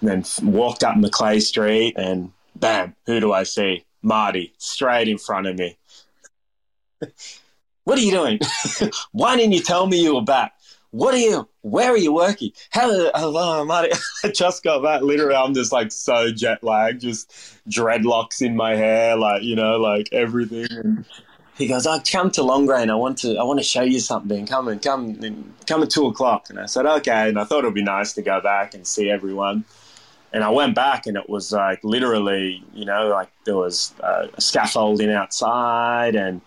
[0.00, 3.84] and then walked up Macleay Street, and bam, who do I see?
[4.02, 5.76] Marty, straight in front of me.
[7.84, 8.38] what are you doing?
[9.12, 10.52] Why didn't you tell me you were back?
[10.90, 11.48] what are you?
[11.70, 12.52] Where are you working?
[12.72, 13.90] Hello, hello, Marty.
[14.24, 15.02] I just got back.
[15.02, 17.30] Literally, I'm just like so jet lagged, just
[17.68, 20.66] dreadlocks in my hair, like you know, like everything.
[20.70, 21.04] And
[21.56, 22.90] he goes, "I come to Longrain.
[22.90, 24.46] I want to, I want to show you something.
[24.46, 27.60] Come and come, and come at two o'clock." And I said, "Okay." And I thought
[27.60, 29.64] it'd be nice to go back and see everyone.
[30.32, 34.28] And I went back, and it was like literally, you know, like there was uh,
[34.38, 36.40] scaffolding outside and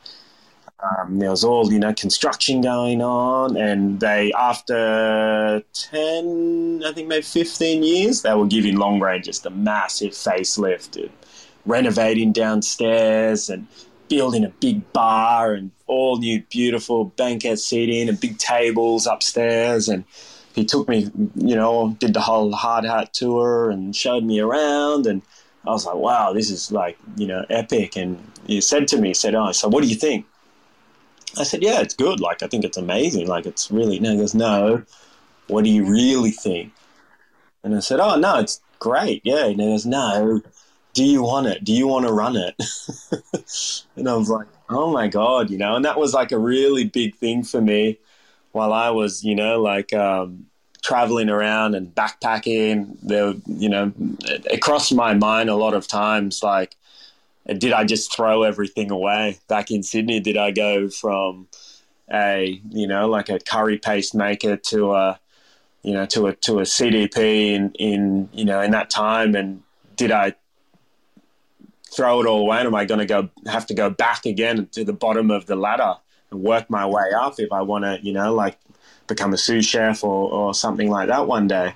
[0.83, 7.07] um, there was all you know construction going on, and they after ten, I think
[7.07, 11.11] maybe fifteen years, they were giving Longrain just a massive facelift, and
[11.65, 13.67] renovating downstairs and
[14.09, 20.03] building a big bar and all new beautiful banquet seating and big tables upstairs and
[20.53, 25.05] he took me, you know, did the whole hard hat tour and showed me around
[25.07, 25.21] and
[25.65, 27.95] I was like, wow, this is like, you know, epic.
[27.95, 30.25] And he said to me, he said, oh, so what do you think?
[31.37, 32.19] I said, yeah, it's good.
[32.19, 33.27] Like, I think it's amazing.
[33.27, 34.83] Like, it's really, no, he goes, no,
[35.47, 36.73] what do you really think?
[37.63, 39.21] And I said, oh, no, it's great.
[39.23, 39.45] Yeah.
[39.45, 40.41] And he goes, no,
[40.93, 41.63] do you want it?
[41.63, 42.55] Do you want to run it?
[43.95, 46.85] and I was like, oh my God, you know, and that was like a really
[46.85, 47.99] big thing for me
[48.51, 50.47] while I was, you know, like, um,
[50.81, 53.93] traveling around and backpacking there you know
[54.25, 56.75] it crossed my mind a lot of times like
[57.45, 60.19] did I just throw everything away back in Sydney?
[60.19, 61.47] Did I go from
[62.11, 65.19] a you know like a curry paste maker to a
[65.83, 69.35] you know to a to a CDP in in you know in that time?
[69.35, 69.63] And
[69.95, 70.35] did I
[71.91, 72.59] throw it all away?
[72.59, 75.47] And am I going to go have to go back again to the bottom of
[75.47, 75.95] the ladder
[76.29, 78.57] and work my way up if I want to you know like
[79.07, 81.73] become a sous chef or or something like that one day?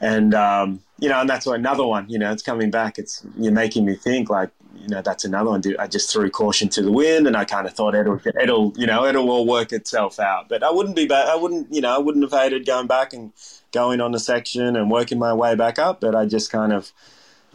[0.00, 2.08] And um, you know, and that's another one.
[2.08, 2.98] You know, it's coming back.
[2.98, 4.50] It's you're making me think like
[4.80, 5.62] you know, that's another one.
[5.78, 8.86] I just threw caution to the wind, and I kind of thought it'll, it'll, you
[8.86, 10.48] know, it'll all work itself out.
[10.48, 11.28] But I wouldn't be bad.
[11.28, 13.32] I wouldn't, you know, I wouldn't have hated going back and
[13.72, 16.00] going on the section and working my way back up.
[16.00, 16.92] But I just kind of,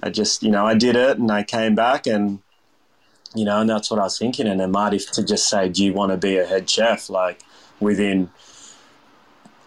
[0.01, 2.39] I just, you know, I did it, and I came back, and
[3.35, 4.47] you know, and that's what I was thinking.
[4.47, 7.41] And then Marty to just say, "Do you want to be a head chef?" Like
[7.79, 8.29] within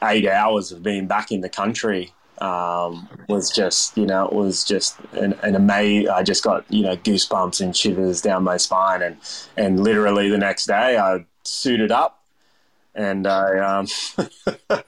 [0.02, 4.64] eight hours of being back in the country, um, was just, you know, it was
[4.64, 6.08] just an, an amazing.
[6.08, 9.16] I just got, you know, goosebumps and shivers down my spine, and
[9.56, 12.22] and literally the next day I suited up,
[12.94, 13.86] and I um,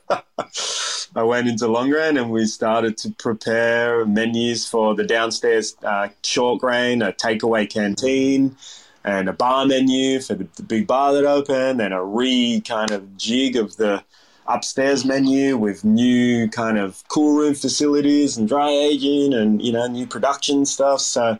[1.17, 6.61] I went into Longrain and we started to prepare menus for the downstairs uh, short
[6.61, 8.57] grain, a takeaway canteen,
[9.05, 12.91] and a bar menu for the, the big bar that opened, and a re kind
[12.91, 14.05] of jig of the
[14.49, 19.87] upstairs menu with new kind of cool room facilities and dry aging and you know
[19.87, 21.01] new production stuff.
[21.01, 21.39] So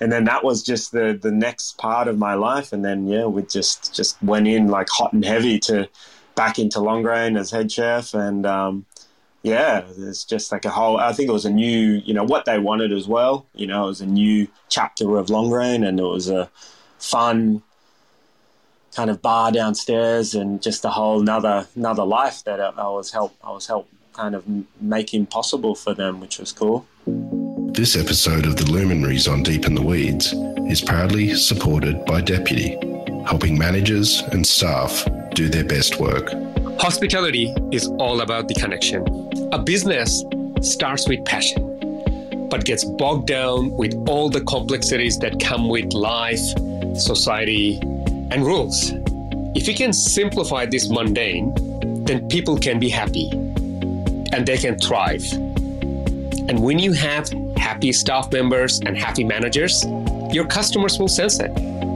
[0.00, 2.72] and then that was just the the next part of my life.
[2.72, 5.88] And then yeah we just just went in like hot and heavy to
[6.34, 8.14] back into Longrain as head chef.
[8.14, 8.86] And um,
[9.42, 12.46] yeah it's just like a whole i think it was a new you know what
[12.46, 13.46] they wanted as well.
[13.54, 16.50] You know it was a new chapter of Longrain and it was a
[16.98, 17.62] fun
[18.96, 23.36] kind of bar downstairs and just a whole another another life that I was help
[23.44, 24.44] I was help kind of
[24.80, 26.86] making possible for them, which was cool.
[27.74, 30.32] This episode of the Luminaries on Deep in the Weeds
[30.72, 32.78] is proudly supported by Deputy,
[33.26, 36.32] helping managers and staff do their best work.
[36.80, 39.04] Hospitality is all about the connection.
[39.52, 40.24] A business
[40.62, 46.46] starts with passion, but gets bogged down with all the complexities that come with life,
[46.96, 47.78] society,
[48.30, 48.92] and rules.
[49.54, 51.54] If you can simplify this mundane,
[52.04, 53.30] then people can be happy
[54.32, 55.24] and they can thrive.
[56.48, 59.84] And when you have happy staff members and happy managers,
[60.32, 61.50] your customers will sense it.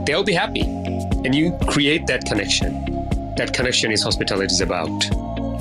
[0.05, 0.61] They'll be happy.
[0.61, 2.85] And you create that connection.
[3.37, 5.03] That connection is hospitality is about.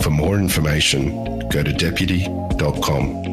[0.02, 3.29] For more information, go to deputy.com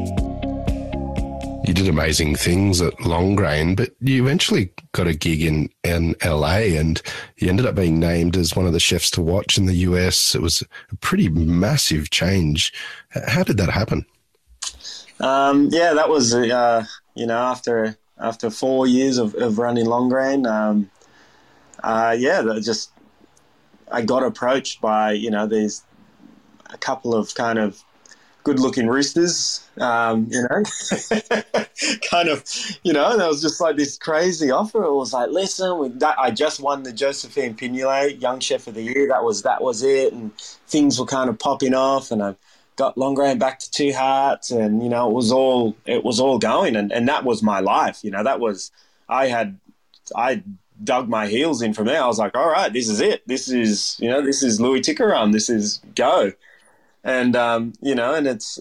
[1.67, 6.77] you did amazing things at Longrain, but you eventually got a gig in, in LA
[6.77, 7.01] and
[7.37, 10.33] you ended up being named as one of the chefs to watch in the US.
[10.33, 12.73] It was a pretty massive change.
[13.27, 14.05] How did that happen?
[15.19, 20.49] Um, yeah, that was, uh, you know, after after four years of, of running Longrain,
[20.49, 20.89] um,
[21.83, 22.91] uh, yeah, just
[23.91, 25.83] I got approached by, you know, these
[26.69, 27.83] a couple of kind of
[28.47, 30.63] good looking roosters, um, you know,
[32.09, 32.45] kind of,
[32.81, 34.85] you know, that was just like this crazy offer.
[34.85, 38.81] It was like, listen, that, I just won the Josephine Pignolet Young Chef of the
[38.81, 39.09] Year.
[39.09, 40.33] That was that was it, and
[40.67, 42.35] things were kind of popping off, and I
[42.77, 46.39] got Longrain back to Two Hats, and you know, it was all it was all
[46.39, 47.99] going, and and that was my life.
[48.01, 48.71] You know, that was
[49.09, 49.59] I had
[50.15, 50.41] I
[50.81, 52.01] dug my heels in from there.
[52.01, 53.27] I was like, all right, this is it.
[53.27, 55.33] This is you know, this is Louis Tikaram.
[55.33, 56.31] This is go
[57.03, 58.59] and um, you know, and it's,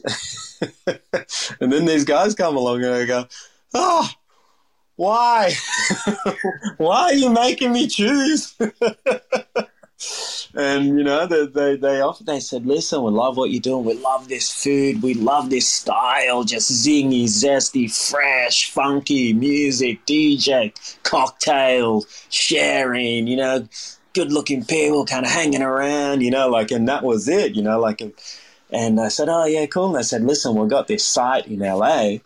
[1.61, 3.27] and then these guys come along and I go,
[3.75, 4.11] oh,
[4.97, 5.53] why,
[6.79, 8.55] why are you making me choose?
[10.55, 13.85] and you know, they they they often they said, listen, we love what you're doing.
[13.85, 15.03] We love this food.
[15.03, 20.73] We love this style, just zingy, zesty, fresh, funky music, DJ,
[21.03, 23.27] cocktails, sharing.
[23.27, 23.69] You know
[24.17, 27.63] good looking people kind of hanging around, you know, like, and that was it, you
[27.63, 28.01] know, like,
[28.71, 29.91] and I said, oh, yeah, cool.
[29.91, 32.17] And I said, listen, we've got this site in LA.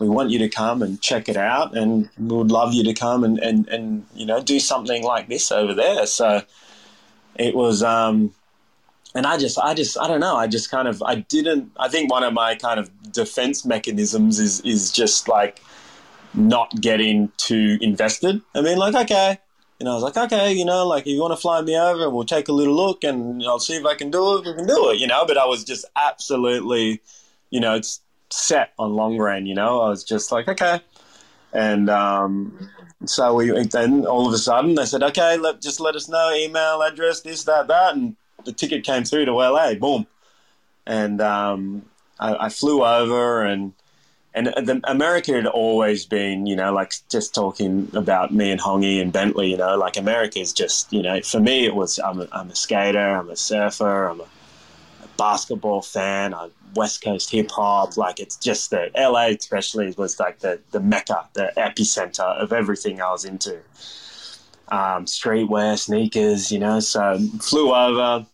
[0.00, 2.92] We want you to come and check it out, and we would love you to
[2.92, 6.06] come and, and, and you know, do something like this over there.
[6.06, 6.42] So
[7.36, 8.34] it was, um,
[9.14, 10.36] and I just, I just, I don't know.
[10.36, 14.38] I just kind of, I didn't, I think one of my kind of defense mechanisms
[14.40, 15.62] is, is just like
[16.34, 18.42] not getting too invested.
[18.54, 19.38] I mean, like, okay,
[19.80, 22.10] and I was like, okay, you know, like if you want to fly me over,
[22.10, 24.44] we'll take a little look and I'll see if I can do it.
[24.44, 25.24] We can do it, you know.
[25.24, 27.00] But I was just absolutely,
[27.50, 29.46] you know, it's set on Longrain.
[29.46, 30.80] You know, I was just like, okay.
[31.52, 32.68] And um,
[33.04, 36.32] so we then all of a sudden they said, okay, let just let us know
[36.34, 39.74] email address, this, that, that, and the ticket came through to LA.
[39.74, 40.06] Boom.
[40.86, 41.84] And um,
[42.18, 43.74] I, I flew over and
[44.38, 49.02] and the, America had always been, you know, like just talking about me and Hongi
[49.02, 52.20] and Bentley, you know, like America is just, you know, for me it was I'm
[52.20, 54.24] a, I'm a skater, I'm a surfer, I'm a,
[55.02, 60.20] a basketball fan, I'm West Coast hip hop, like it's just that LA especially was
[60.20, 63.58] like the the mecca, the epicenter of everything I was into.
[64.70, 68.26] Um, streetwear, sneakers, you know, so flew over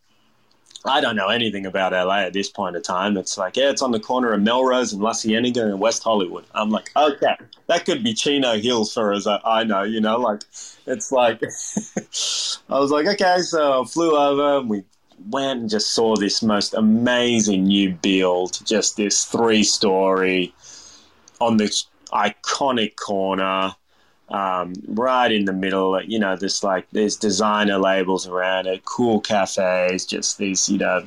[0.87, 3.17] I don't know anything about LA at this point in time.
[3.17, 6.45] It's like, yeah, it's on the corner of Melrose and La Cienega and West Hollywood.
[6.55, 7.37] I'm like, okay,
[7.69, 10.43] that could be Chino Hills for as I know, you know, like
[10.87, 11.43] it's like,
[12.69, 14.85] I was like, okay, so I flew over and we
[15.31, 20.55] went and just saw this most amazing new build, just this three story
[21.41, 23.75] on this iconic corner
[24.35, 26.03] um, right in the middle.
[26.03, 31.07] You know, this like there's designer labels around it, cool cafes, just these you know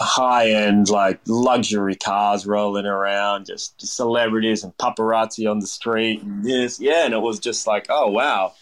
[0.00, 6.22] high end, like luxury cars rolling around, just, just celebrities and paparazzi on the street.
[6.22, 8.54] And this, yeah, and it was just like, oh wow,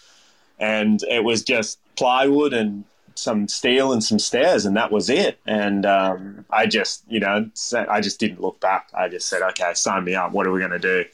[0.58, 5.38] and it was just plywood and some steel and some stairs, and that was it.
[5.46, 7.48] And um, I just, you know,
[7.88, 8.90] I just didn't look back.
[8.92, 10.32] I just said, okay, sign me up.
[10.32, 11.04] What are we going to do?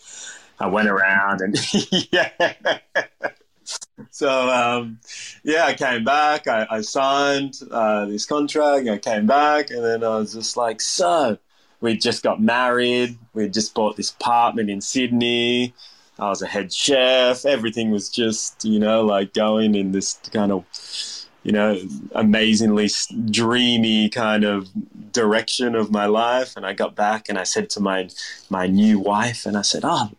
[0.61, 1.57] I went around and
[2.12, 2.53] yeah.
[4.11, 5.01] so um,
[5.44, 6.47] yeah, I came back.
[6.47, 8.88] I, I signed uh, this contract.
[8.88, 11.38] I came back, and then I was just like, so
[11.81, 13.18] we just got married.
[13.35, 15.75] We just bought this apartment in Sydney.
[16.18, 17.44] I was a head chef.
[17.44, 20.64] Everything was just you know like going in this kind of
[21.44, 21.81] you know
[22.12, 22.90] amazingly
[23.31, 24.68] dreamy kind of
[25.12, 26.57] direction of my life.
[26.57, 28.09] And I got back and I said to my
[28.51, 30.11] my new wife, and I said, oh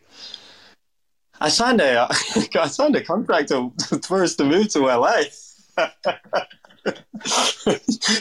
[1.39, 2.07] I signed a
[2.59, 3.51] I signed a contract
[4.05, 5.21] for us to move to LA.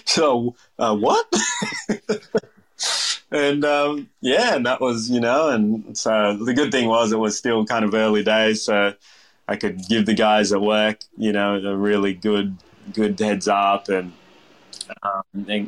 [0.05, 1.27] so uh, what?
[3.31, 7.19] and um, yeah, and that was you know, and so the good thing was it
[7.19, 8.95] was still kind of early days, so
[9.49, 12.57] I could give the guys at work you know a really good
[12.93, 14.13] good heads up, and
[15.03, 15.25] um,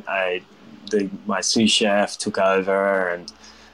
[0.07, 0.41] I
[0.89, 3.31] the, my sous chef took over and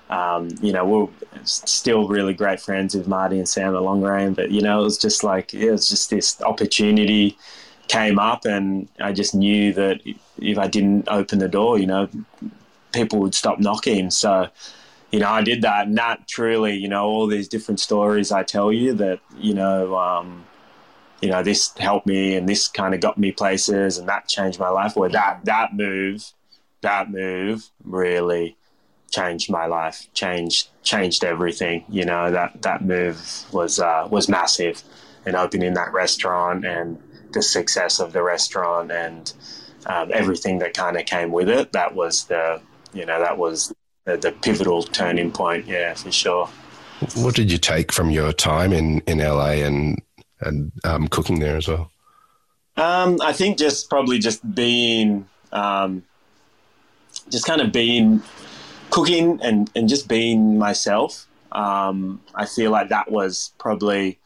[0.09, 1.07] um, you know, we're
[1.43, 4.97] still really great friends with Marty and Sam at Longrain, but you know, it was
[4.97, 7.37] just like it was just this opportunity
[7.87, 10.01] came up, and I just knew that
[10.41, 12.09] if I didn't open the door, you know,
[12.91, 14.11] people would stop knocking.
[14.11, 14.49] So,
[15.11, 18.43] you know, I did that, and that truly, you know, all these different stories I
[18.43, 20.45] tell you that, you know, um,
[21.21, 24.59] you know, this helped me, and this kind of got me places, and that changed
[24.59, 24.95] my life.
[24.95, 26.31] Where that that move,
[26.81, 28.56] that move really
[29.17, 31.83] changed my life, changed changed everything.
[31.89, 33.19] You know that that move
[33.51, 34.83] was uh, was massive,
[35.25, 37.01] and opening that restaurant and
[37.33, 39.33] the success of the restaurant and
[39.85, 41.71] um, everything that kind of came with it.
[41.73, 42.61] That was the
[42.93, 43.73] you know that was
[44.05, 45.65] the, the, pivotal turning point.
[45.65, 46.47] Yeah, for sure.
[47.15, 50.01] What did you take from your time in in LA and
[50.41, 51.91] and um, cooking there as well?
[52.77, 56.03] Um, I think just probably just being um,
[57.31, 58.21] just kind of being
[58.89, 61.27] cooking and, and just being myself.
[61.51, 64.19] Um, I feel like that was probably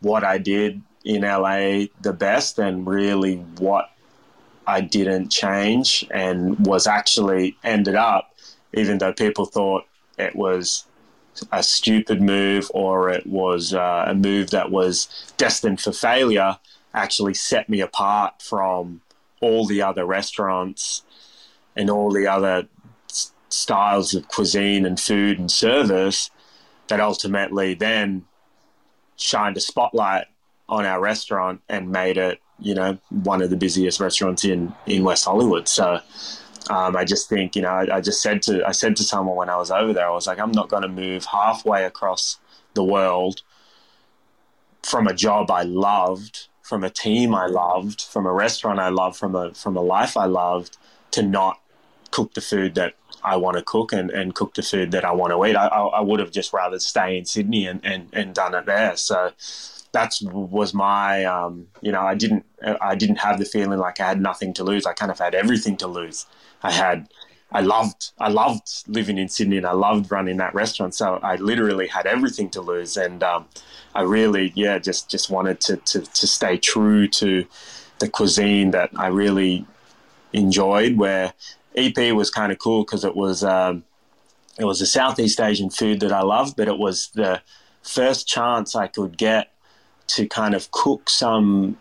[0.00, 3.90] what I did in LA the best and really what
[4.66, 8.34] I didn't change and was actually ended up,
[8.74, 9.84] even though people thought
[10.18, 10.84] it was
[11.52, 16.58] a stupid move or it was uh, a move that was destined for failure,
[16.94, 19.00] actually set me apart from
[19.40, 21.02] all the other restaurants
[21.76, 22.66] and all the other
[23.56, 26.30] styles of cuisine and food and service
[26.88, 28.24] that ultimately then
[29.16, 30.26] shined a spotlight
[30.68, 35.02] on our restaurant and made it, you know, one of the busiest restaurants in, in
[35.02, 35.68] West Hollywood.
[35.68, 36.00] So
[36.68, 39.36] um, I just think, you know, I, I, just said to I said to someone
[39.36, 42.38] when I was over there, I was like, I'm not going to move halfway across
[42.74, 43.42] the world
[44.82, 49.16] from a job I loved, from a team I loved, from a restaurant I loved,
[49.16, 50.76] from a from a life I loved,
[51.12, 51.60] to not
[52.10, 52.94] cook the food that
[53.26, 55.56] I want to cook and, and cook the food that I want to eat.
[55.56, 58.96] I, I, would have just rather stay in Sydney and, and, and done it there.
[58.96, 59.32] So
[59.92, 62.44] that was my um, you know I didn't
[62.80, 64.86] I didn't have the feeling like I had nothing to lose.
[64.86, 66.26] I kind of had everything to lose.
[66.62, 67.08] I had
[67.50, 70.94] I loved I loved living in Sydney and I loved running that restaurant.
[70.94, 73.46] So I literally had everything to lose, and um,
[73.94, 77.46] I really yeah just just wanted to, to to stay true to
[77.98, 79.66] the cuisine that I really
[80.32, 80.96] enjoyed.
[80.96, 81.32] Where
[81.76, 83.84] EP was kind of cool because it was um,
[84.58, 87.42] it was a Southeast Asian food that I loved, but it was the
[87.82, 89.52] first chance I could get
[90.08, 91.76] to kind of cook some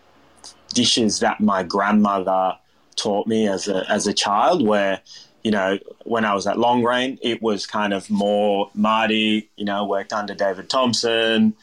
[0.73, 2.57] dishes that my grandmother
[2.95, 4.65] taught me as a as a child.
[4.65, 4.99] Where
[5.43, 9.49] you know when I was at Longrain, it was kind of more Marty.
[9.55, 11.55] You know, worked under David Thompson,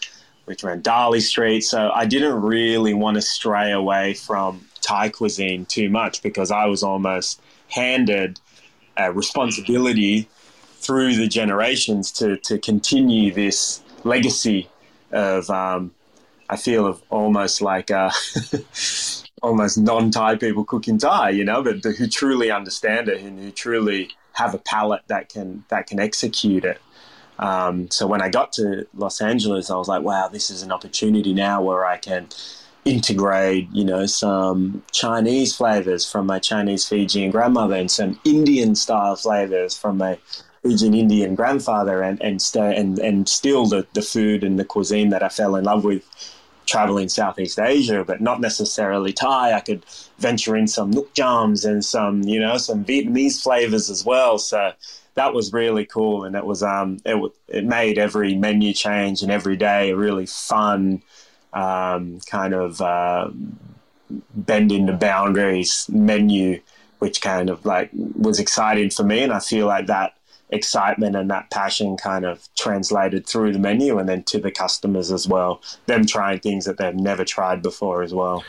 [0.47, 1.63] which ran Darley Street.
[1.63, 6.65] So I didn't really want to stray away from Thai cuisine too much because I
[6.67, 7.41] was almost
[7.73, 8.41] handed
[8.97, 10.29] a responsibility
[10.77, 14.69] through the generations to, to continue this legacy
[15.13, 15.93] of, um,
[16.49, 18.11] I feel, of almost like uh,
[19.43, 23.51] almost non Thai people cooking Thai, you know, but who truly understand it and who
[23.51, 26.81] truly have a palate that can that can execute it.
[27.39, 30.71] Um, so when I got to Los Angeles, I was like, wow, this is an
[30.71, 32.29] opportunity now where I can
[32.85, 39.17] integrate, you know, some Chinese flavors from my Chinese Fijian grandmother and some Indian style
[39.17, 40.19] flavors from my
[40.63, 45.23] Fijian Indian grandfather and and and and still the, the food and the cuisine that
[45.23, 46.05] I fell in love with
[46.67, 49.53] traveling Southeast Asia, but not necessarily Thai.
[49.53, 49.85] I could
[50.19, 54.39] venture in some nuoc chams and some, you know, some Vietnamese flavors as well.
[54.39, 54.73] So
[55.15, 59.31] that was really cool, and it was um, it it made every menu change and
[59.31, 61.03] every day a really fun
[61.53, 63.31] um, kind of uh,
[64.35, 66.61] bending the boundaries menu,
[66.99, 70.15] which kind of like was exciting for me, and I feel like that
[70.53, 75.11] excitement and that passion kind of translated through the menu and then to the customers
[75.11, 75.63] as well.
[75.87, 78.45] Them trying things that they've never tried before as well.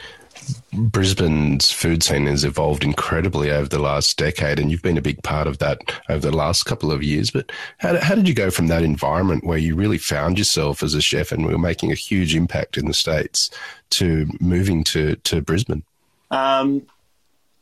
[0.73, 5.21] Brisbane's food scene has evolved incredibly over the last decade, and you've been a big
[5.23, 5.79] part of that
[6.09, 7.31] over the last couple of years.
[7.31, 10.95] But how, how did you go from that environment where you really found yourself as
[10.95, 13.49] a chef and were making a huge impact in the States
[13.91, 15.83] to moving to, to Brisbane?
[16.31, 16.87] Um,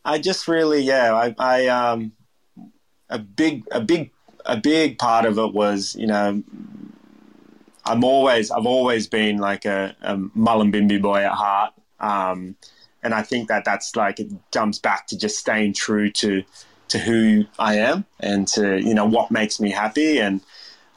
[0.06, 2.14] I just really, yeah, I, I um,
[3.10, 4.12] a big, a big,
[4.46, 6.42] a big part of it was, you know,
[7.86, 11.74] I'm always, I've always been like a, a Mullumbimby boy at heart.
[12.02, 12.56] Um,
[13.04, 16.44] and I think that that's like it jumps back to just staying true to
[16.90, 20.20] to who I am and to you know what makes me happy.
[20.20, 20.42] And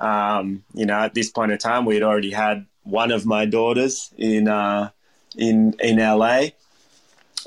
[0.01, 3.47] um, you know, at this point in time, we had already had one of my
[3.47, 4.91] daughters in uh,
[5.37, 6.49] in in LA,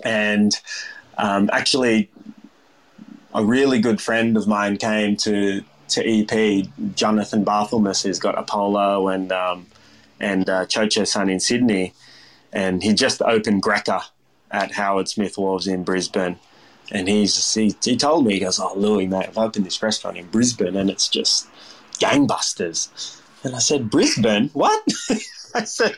[0.03, 0.60] and
[1.18, 2.10] um, actually,
[3.34, 9.10] a really good friend of mine came to to EP, Jonathan Barthelmess, who's got Apollo
[9.10, 9.68] and um,
[10.20, 11.93] and uh, Cho Cho San in Sydney
[12.54, 14.04] and he just opened Greca
[14.52, 16.38] at Howard Smith Wharves in Brisbane.
[16.91, 20.18] And he's he, he told me he goes, "Oh, Louis, mate, I've opened this restaurant
[20.18, 21.48] in Brisbane, and it's just
[22.00, 24.50] gangbusters." And I said, "Brisbane?
[24.54, 24.84] What?"
[25.56, 25.98] I said,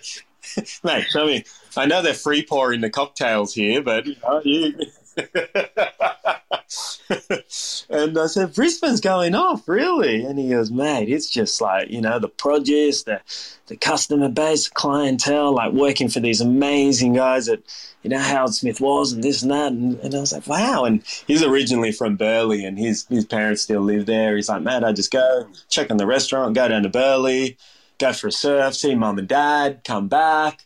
[0.84, 1.44] "Mate, I mean,
[1.78, 4.74] I know they're free pouring the cocktails here, but you know, you."
[7.90, 10.24] and I said, Brisbane's going off, really?
[10.24, 13.22] And he goes, mate, it's just like, you know, the produce, the,
[13.68, 17.64] the customer base, clientele, like working for these amazing guys that,
[18.04, 19.72] you know, Howard Smith Wharves and this and that.
[19.72, 20.86] And, and I was like, wow.
[20.86, 24.36] And he's originally from Burleigh and his, his parents still live there.
[24.36, 27.56] He's like, man, I just go check on the restaurant, go down to Burleigh,
[27.98, 30.66] go for a surf, see mum and dad, come back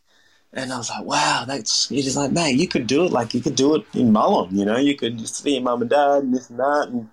[0.54, 3.12] and I was like, wow, that's, he's just like, man, you could do it.
[3.12, 5.82] Like, you could do it in Mullum, you know, you could just see your mum
[5.82, 6.88] and dad and this and that.
[6.89, 7.10] And,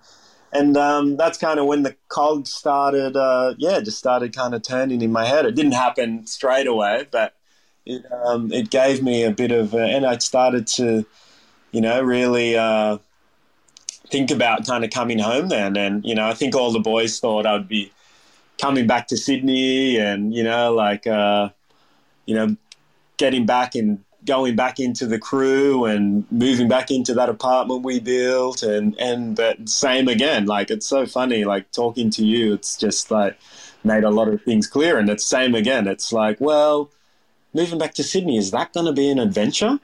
[0.53, 4.61] and um, that's kind of when the cogs started, uh, yeah, just started kind of
[4.61, 5.45] turning in my head.
[5.45, 7.33] It didn't happen straight away, but
[7.85, 11.05] it, um, it gave me a bit of, uh, and I started to,
[11.71, 12.97] you know, really uh,
[14.07, 15.77] think about kind of coming home then.
[15.77, 17.91] And, you know, I think all the boys thought I'd be
[18.59, 21.49] coming back to Sydney and, you know, like, uh,
[22.25, 22.55] you know,
[23.17, 27.99] getting back and going back into the crew and moving back into that apartment we
[27.99, 30.45] built and and that same again.
[30.45, 33.39] Like it's so funny like talking to you it's just like
[33.83, 35.87] made a lot of things clear and it's same again.
[35.87, 36.91] It's like well
[37.53, 39.79] moving back to sydney is that going to be an adventure?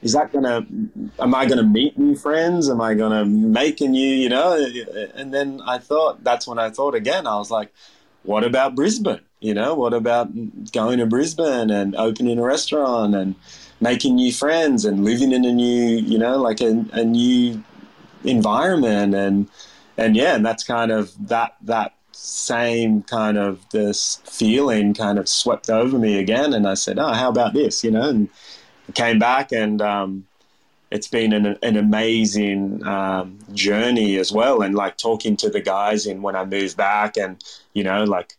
[0.00, 2.68] Is that going to am i going to meet new friends?
[2.68, 4.52] Am i going to make a new you know?
[5.14, 7.72] And then i thought that's when i thought again i was like
[8.24, 10.28] what about brisbane you know, what about
[10.72, 13.34] going to Brisbane and opening a restaurant and
[13.80, 17.62] making new friends and living in a new, you know, like a, a new
[18.24, 19.14] environment?
[19.14, 19.48] And
[19.96, 25.28] and yeah, and that's kind of that that same kind of this feeling kind of
[25.28, 28.28] swept over me again, and I said, oh, how about this, you know, and
[28.88, 29.80] I came back and.
[29.80, 30.24] Um,
[30.90, 36.06] it's been an, an amazing um, journey as well, and like talking to the guys
[36.06, 37.42] and when I moved back, and
[37.74, 38.37] you know, like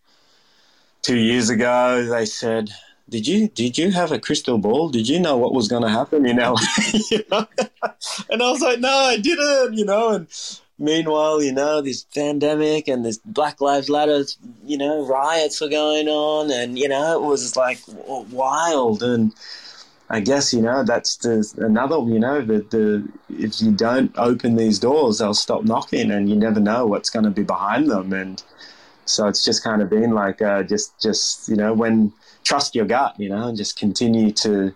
[1.01, 2.71] two years ago, they said,
[3.09, 4.89] "Did you did you have a crystal ball?
[4.89, 6.59] Did you know what was going to happen in LA?"
[7.11, 7.47] you know?
[8.29, 10.27] and I was like, "No, I didn't." You know, and
[10.77, 14.23] meanwhile, you know, this pandemic and this Black Lives Matter,
[14.63, 19.33] you know, riots were going on, and you know, it was like wild and.
[20.11, 24.55] I guess you know that's the another you know that the if you don't open
[24.55, 28.11] these doors they'll stop knocking and you never know what's going to be behind them
[28.11, 28.41] and
[29.09, 32.85] so it's just kind of been like uh, just just you know when trust your
[32.85, 34.73] gut, you know, and just continue to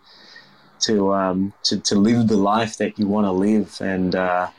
[0.81, 4.49] to um, to to live the life that you want to live, and uh,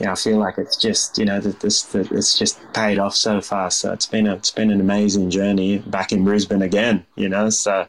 [0.00, 3.40] I feel like it's just you know that this that it's just paid off so
[3.40, 3.70] far.
[3.70, 7.50] So it's been a it's been an amazing journey back in Brisbane again, you know.
[7.50, 7.86] So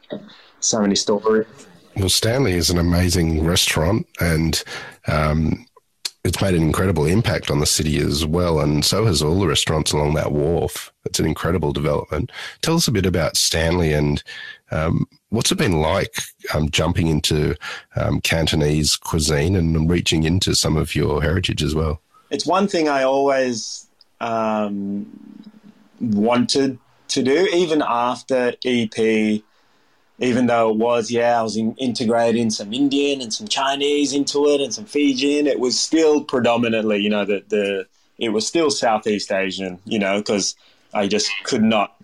[0.60, 1.48] so many stories.
[1.96, 4.64] Well, Stanley is an amazing restaurant, and
[5.08, 5.66] um,
[6.24, 9.48] it's made an incredible impact on the city as well, and so has all the
[9.48, 10.92] restaurants along that wharf.
[11.06, 12.32] It's an incredible development.
[12.62, 14.22] Tell us a bit about Stanley and
[14.72, 16.14] um, what's it been like
[16.54, 17.56] um, jumping into
[17.96, 22.02] um, Cantonese cuisine and reaching into some of your heritage as well.
[22.30, 23.88] It's one thing I always
[24.20, 25.08] um,
[26.02, 26.78] wanted
[27.10, 29.42] to do, even after EP
[30.20, 34.48] even though it was, yeah, I was in, integrating some Indian and some Chinese into
[34.48, 38.70] it and some Fijian, it was still predominantly, you know, the, the it was still
[38.70, 40.56] Southeast Asian, you know, because
[40.94, 41.96] I just could not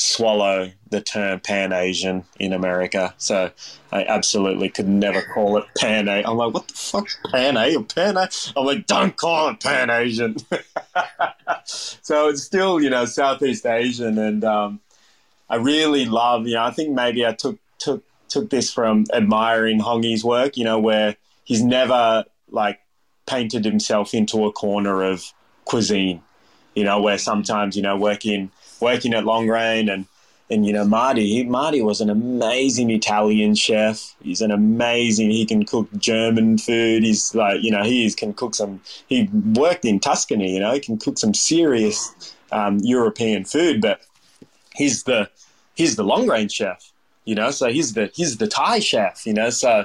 [0.00, 3.14] swallow the term Pan Asian in America.
[3.18, 3.50] So
[3.92, 6.30] I absolutely could never call it Pan Asian.
[6.30, 7.84] I'm like, what the fuck, Pan Asian?
[7.84, 8.52] Pan Asian?
[8.56, 10.36] I'm like, don't call it Pan Asian.
[11.64, 14.80] so it's still, you know, Southeast Asian, and um,
[15.50, 19.80] I really love, you know, I think maybe I took took took this from admiring
[19.80, 22.80] Hongi's work, you know, where he's never like
[23.26, 25.24] painted himself into a corner of
[25.64, 26.22] cuisine,
[26.74, 30.06] you know, where sometimes, you know, working working at Longrain and
[30.50, 34.16] and you know Marty, Marty was an amazing Italian chef.
[34.22, 35.30] He's an amazing.
[35.30, 37.04] He can cook German food.
[37.04, 38.80] He's like you know he can cook some.
[39.06, 40.54] He worked in Tuscany.
[40.54, 43.80] You know he can cook some serious um, European food.
[43.80, 44.00] But
[44.80, 45.28] he's the
[45.74, 46.92] he's the Longrain chef.
[47.26, 49.26] You know, so he's the he's the Thai chef.
[49.26, 49.84] You know, so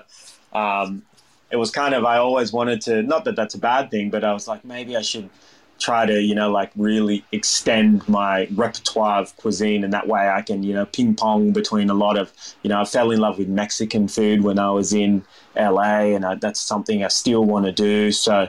[0.54, 1.04] um,
[1.52, 3.04] it was kind of I always wanted to.
[3.04, 5.30] Not that that's a bad thing, but I was like maybe I should
[5.78, 10.41] try to, you know, like really extend my repertoire of cuisine, and that way I
[10.41, 12.32] can, you know, ping pong between a lot of,
[12.64, 15.26] you know, I fell in love with Mexican food when I was in
[15.58, 18.14] LA, and I, that's something I still want to do.
[18.14, 18.48] So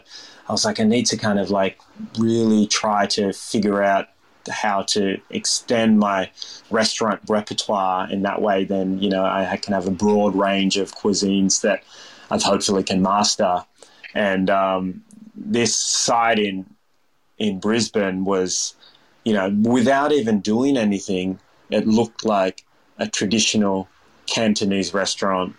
[0.48, 1.80] I was like, I need to kind of like
[2.16, 4.06] really try to figure out
[4.52, 6.30] how to extend my
[6.70, 10.94] restaurant repertoire in that way then you know I, can have a broad range of
[10.94, 11.82] cuisines that
[12.30, 13.64] I've hopefully can master.
[14.14, 16.66] And um, this site in
[17.38, 18.74] in Brisbane was,
[19.24, 21.38] you know, without even doing anything,
[21.70, 22.64] it looked like
[22.98, 23.88] a traditional
[24.26, 25.54] Cantonese restaurant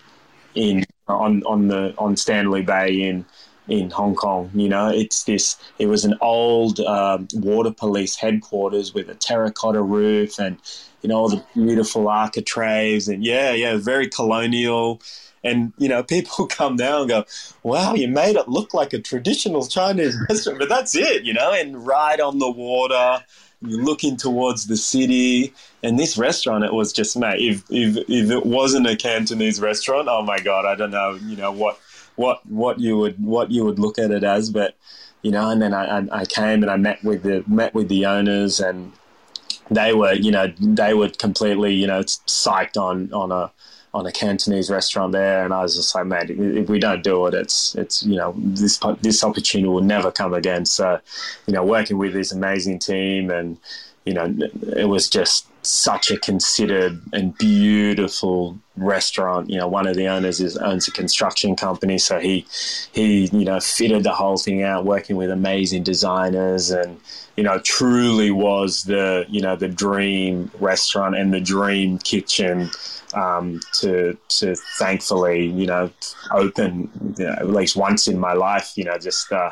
[0.55, 3.25] in on on the on Stanley Bay in
[3.67, 4.49] in Hong Kong.
[4.53, 5.57] You know, it's this.
[5.79, 10.57] It was an old um, water police headquarters with a terracotta roof and
[11.01, 15.01] you know all the beautiful architraves and yeah, yeah, very colonial.
[15.43, 17.25] And you know, people come down and go,
[17.63, 21.53] "Wow, you made it look like a traditional Chinese restaurant." But that's it, you know.
[21.53, 23.23] And right on the water,
[23.61, 25.53] you're looking towards the city.
[25.83, 27.39] And this restaurant, it was just mate.
[27.39, 31.35] If if if it wasn't a Cantonese restaurant, oh my god, I don't know, you
[31.35, 31.79] know what
[32.17, 34.75] what what you would what you would look at it as, but
[35.21, 35.49] you know.
[35.49, 38.91] And then I, I, came and I met with the met with the owners and
[39.69, 43.51] they were, you know, they were completely, you know, psyched on on a
[43.93, 47.25] on a Cantonese restaurant there, and I was just like, man, if we don't do
[47.25, 50.65] it, it's it's you know this this opportunity will never come again.
[50.65, 50.99] So,
[51.47, 53.57] you know, working with this amazing team, and
[54.05, 54.33] you know,
[54.75, 59.49] it was just such a considered and beautiful restaurant.
[59.49, 62.45] You know, one of the owners is owns a construction company, so he
[62.91, 66.99] he you know fitted the whole thing out, working with amazing designers, and
[67.35, 72.69] you know truly was the you know the dream restaurant and the dream kitchen
[73.13, 75.89] um, to to thankfully you know
[76.31, 78.73] open you know, at least once in my life.
[78.75, 79.31] You know, just.
[79.31, 79.51] Uh,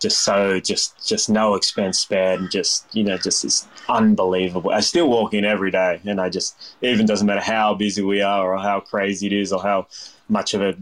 [0.00, 4.80] just so just just no expense spared and just you know just it's unbelievable i
[4.80, 8.54] still walk in every day and i just even doesn't matter how busy we are
[8.54, 9.86] or how crazy it is or how
[10.28, 10.74] much of a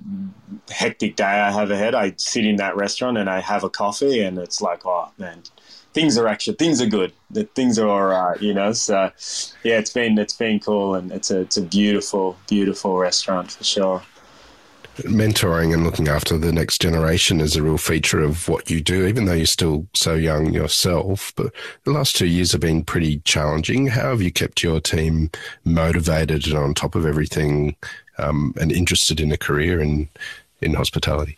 [0.71, 4.21] hectic day i have ahead i sit in that restaurant and i have a coffee
[4.21, 5.43] and it's like oh man
[5.95, 7.13] things are actually things are good.
[7.31, 8.73] The things are all right you know?
[8.73, 9.11] So
[9.65, 13.65] yeah it's been it's been cool and it's a it's a beautiful beautiful restaurant for
[13.65, 14.03] sure
[15.05, 19.07] mentoring and looking after the next generation is a real feature of what you do,
[19.07, 21.33] even though you're still so young yourself.
[21.37, 21.53] But
[21.85, 23.87] the last two years have been pretty challenging.
[23.87, 25.31] How have you kept your team
[25.65, 27.77] motivated and on top of everything
[28.19, 30.09] um, and interested in a career in,
[30.61, 31.37] in hospitality?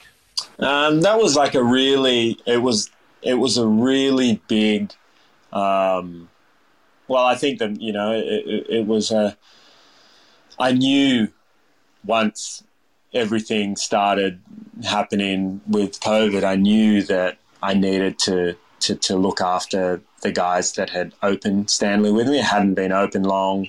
[0.59, 2.91] Um, that was like a really, it was,
[3.23, 4.93] it was a really big,
[5.53, 6.29] um,
[7.09, 9.37] well, I think that, you know, it, it, it was a,
[10.59, 11.29] I knew
[12.05, 12.63] once
[13.13, 14.41] everything started
[14.85, 20.73] happening with COVID, I knew that I needed to, to, to look after the guys
[20.75, 22.39] that had opened Stanley with me.
[22.39, 23.69] It hadn't been open long.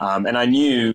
[0.00, 0.94] Um, and I knew,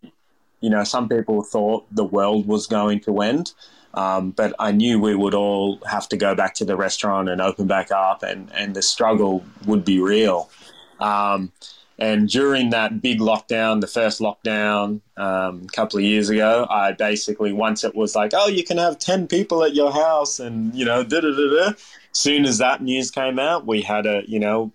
[0.62, 3.54] you know, some people thought the world was going to end.
[3.94, 7.42] Um, but I knew we would all have to go back to the restaurant and
[7.42, 10.52] open back up, and, and the struggle would be real.
[11.00, 11.52] Um,
[12.00, 16.92] and during that big lockdown, the first lockdown um, a couple of years ago, I
[16.92, 20.74] basically once it was like, oh, you can have ten people at your house, and
[20.76, 21.74] you know, da da da da.
[22.12, 24.72] Soon as that news came out, we had a you know,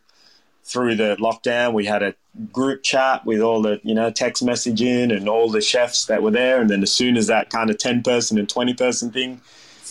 [0.65, 2.15] through the lockdown, we had a
[2.51, 6.33] group chat with all the you know text messaging and all the chefs that were
[6.33, 9.41] there, and then as soon as that kind of ten person and twenty person thing,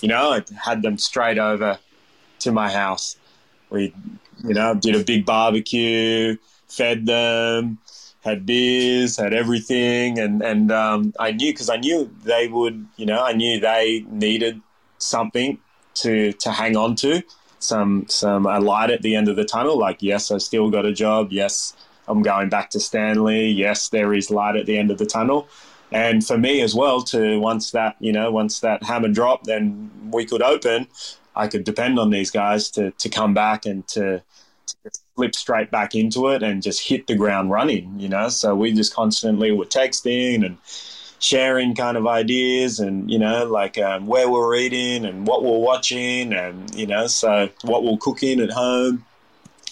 [0.02, 1.80] you know, I had them straight over
[2.40, 3.16] to my house.
[3.70, 3.94] We,
[4.44, 6.36] you know, did a big barbecue
[6.72, 7.78] fed them,
[8.22, 13.06] had beers, had everything, and and um, I knew because I knew they would, you
[13.06, 14.62] know, I knew they needed
[14.98, 15.58] something
[15.96, 17.24] to to hang on to,
[17.60, 19.78] some some a light at the end of the tunnel.
[19.78, 21.32] Like, yes, I still got a job.
[21.32, 21.76] Yes,
[22.08, 23.48] I'm going back to Stanley.
[23.48, 25.48] Yes, there is light at the end of the tunnel.
[25.92, 29.92] And for me as well, to once that you know once that hammer dropped, then
[30.12, 30.88] we could open.
[31.36, 34.22] I could depend on these guys to to come back and to
[35.16, 38.30] slip straight back into it and just hit the ground running, you know.
[38.30, 40.58] So we just constantly were texting and
[41.20, 45.60] sharing kind of ideas and, you know, like um, where we're eating and what we're
[45.60, 49.06] watching and, you know, so what we're cooking at home.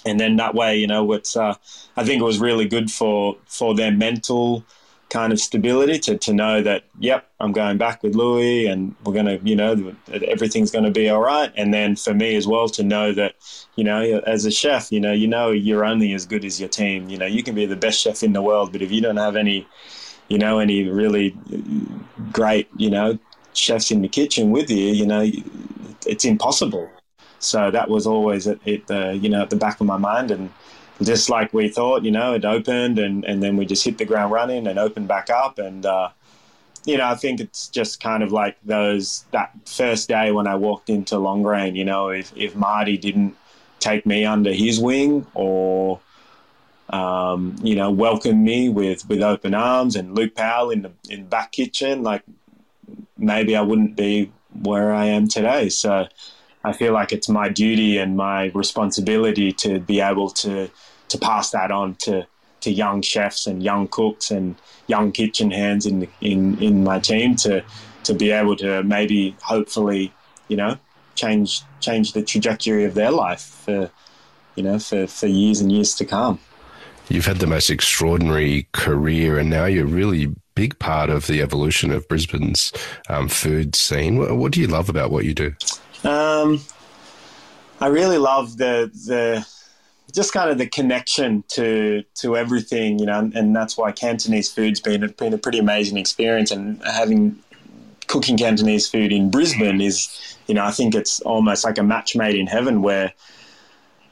[0.05, 1.55] And then that way, you know, it's, uh,
[1.97, 4.63] I think it was really good for, for their mental
[5.09, 9.13] kind of stability to, to know that, yep, I'm going back with Louis and we're
[9.13, 11.51] going to, you know, everything's going to be all right.
[11.55, 13.35] And then for me as well to know that,
[13.75, 16.69] you know, as a chef, you know, you know, you're only as good as your
[16.69, 17.09] team.
[17.09, 19.17] You know, you can be the best chef in the world, but if you don't
[19.17, 19.67] have any,
[20.27, 21.35] you know, any really
[22.31, 23.17] great, you know,
[23.53, 25.29] chefs in the kitchen with you, you know,
[26.05, 26.87] it's impossible.
[27.39, 30.29] So that was always at, at the, you know, at the back of my mind
[30.29, 30.51] and,
[31.01, 34.05] just like we thought, you know, it opened and, and then we just hit the
[34.05, 35.57] ground running and opened back up.
[35.57, 36.09] And, uh,
[36.85, 40.55] you know, I think it's just kind of like those, that first day when I
[40.55, 43.35] walked into Longrain, you know, if, if Marty didn't
[43.79, 46.01] take me under his wing or,
[46.89, 51.21] um, you know, welcome me with, with open arms and Luke Powell in the, in
[51.21, 52.23] the back kitchen, like
[53.17, 54.31] maybe I wouldn't be
[54.61, 55.69] where I am today.
[55.69, 56.07] So,
[56.63, 60.69] I feel like it's my duty and my responsibility to be able to
[61.09, 62.25] to pass that on to
[62.61, 64.55] to young chefs and young cooks and
[64.87, 67.63] young kitchen hands in the, in in my team to
[68.03, 70.13] to be able to maybe hopefully
[70.47, 70.77] you know
[71.15, 73.91] change change the trajectory of their life for
[74.55, 76.39] you know for for years and years to come.
[77.09, 81.89] You've had the most extraordinary career, and now you're really big part of the evolution
[81.89, 82.71] of Brisbane's
[83.07, 84.17] um, food scene.
[84.17, 85.55] What, what, do you love about what you do?
[86.03, 86.61] Um,
[87.79, 89.47] I really love the the
[90.13, 94.51] just kind of the connection to to everything, you know, and, and that's why Cantonese
[94.51, 97.37] food's been been a pretty amazing experience, and having
[98.07, 102.15] cooking Cantonese food in Brisbane is, you know, I think it's almost like a match
[102.15, 103.13] made in heaven where.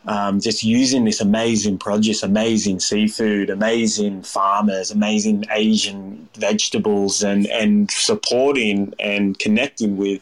[0.09, 7.91] Um, just using this amazing produce, amazing seafood, amazing farmers, amazing Asian vegetables, and and
[7.91, 10.21] supporting and connecting with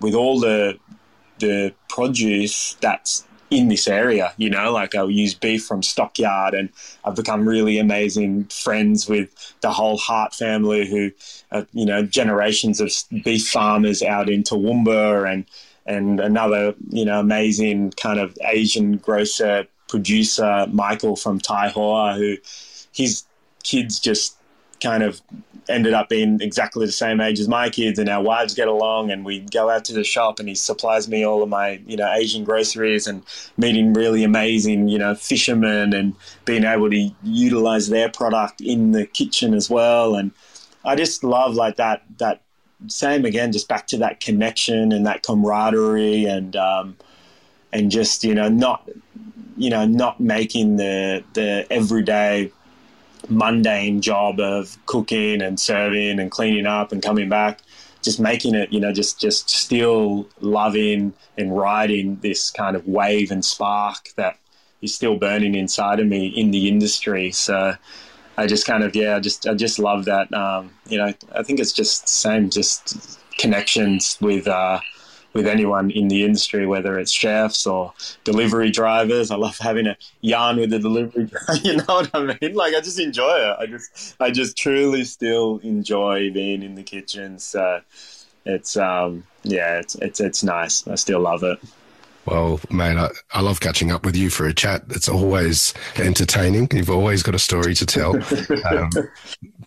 [0.00, 0.80] with all the
[1.38, 3.24] the produce that's
[3.54, 4.32] in this area.
[4.36, 6.68] You know, like I'll use beef from Stockyard, and
[7.04, 11.10] I've become really amazing friends with the whole Hart family, who
[11.52, 12.92] are, you know, generations of
[13.24, 15.44] beef farmers out in Toowoomba, and
[15.86, 22.36] and another you know amazing kind of Asian grocer producer Michael from Tai Hoa, who
[22.92, 23.24] his
[23.62, 24.36] kids just
[24.82, 25.20] kind of
[25.68, 29.10] ended up being exactly the same age as my kids and our wives get along
[29.10, 31.96] and we go out to the shop and he supplies me all of my you
[31.96, 33.22] know asian groceries and
[33.56, 39.06] meeting really amazing you know fishermen and being able to utilize their product in the
[39.06, 40.14] kitchen as well.
[40.14, 40.32] And
[40.84, 42.42] i just love like that that
[42.88, 46.96] same again just back to that connection and that camaraderie and um,
[47.72, 48.88] and just you know not
[49.56, 52.50] you know not making the the everyday
[53.28, 57.60] mundane job of cooking and serving and cleaning up and coming back
[58.02, 63.30] just making it you know just just still loving and riding this kind of wave
[63.30, 64.38] and spark that
[64.82, 67.32] is still burning inside of me in the industry.
[67.32, 67.74] So
[68.36, 71.42] i just kind of yeah i just i just love that um, you know i
[71.42, 74.80] think it's just same just connections with uh,
[75.34, 79.30] with anyone in the industry, whether it's chefs or delivery drivers.
[79.30, 81.60] I love having a yarn with the delivery driver.
[81.62, 82.54] You know what I mean?
[82.54, 83.56] Like I just enjoy it.
[83.58, 87.38] I just I just truly still enjoy being in the kitchen.
[87.38, 87.80] So
[88.46, 90.86] it's um yeah, it's it's it's nice.
[90.86, 91.58] I still love it.
[92.26, 94.84] Well, mate, I, I love catching up with you for a chat.
[94.90, 96.68] It's always entertaining.
[96.72, 98.14] You've always got a story to tell.
[98.70, 98.90] Um,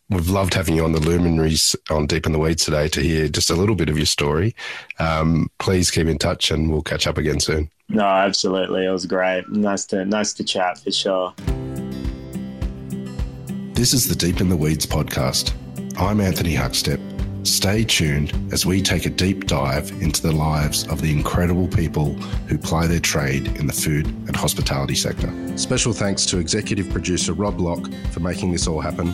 [0.10, 3.28] we've loved having you on the luminaries on Deep in the Weeds today to hear
[3.28, 4.56] just a little bit of your story.
[5.00, 7.70] Um, please keep in touch, and we'll catch up again soon.
[7.90, 9.50] No, absolutely, it was great.
[9.50, 11.34] Nice to nice to chat for sure.
[13.74, 15.54] This is the Deep in the Weeds podcast.
[16.00, 17.02] I'm Anthony Huckstep.
[17.46, 22.14] Stay tuned as we take a deep dive into the lives of the incredible people
[22.48, 25.32] who ply their trade in the food and hospitality sector.
[25.58, 29.14] Special thanks to executive producer Rob Locke for making this all happen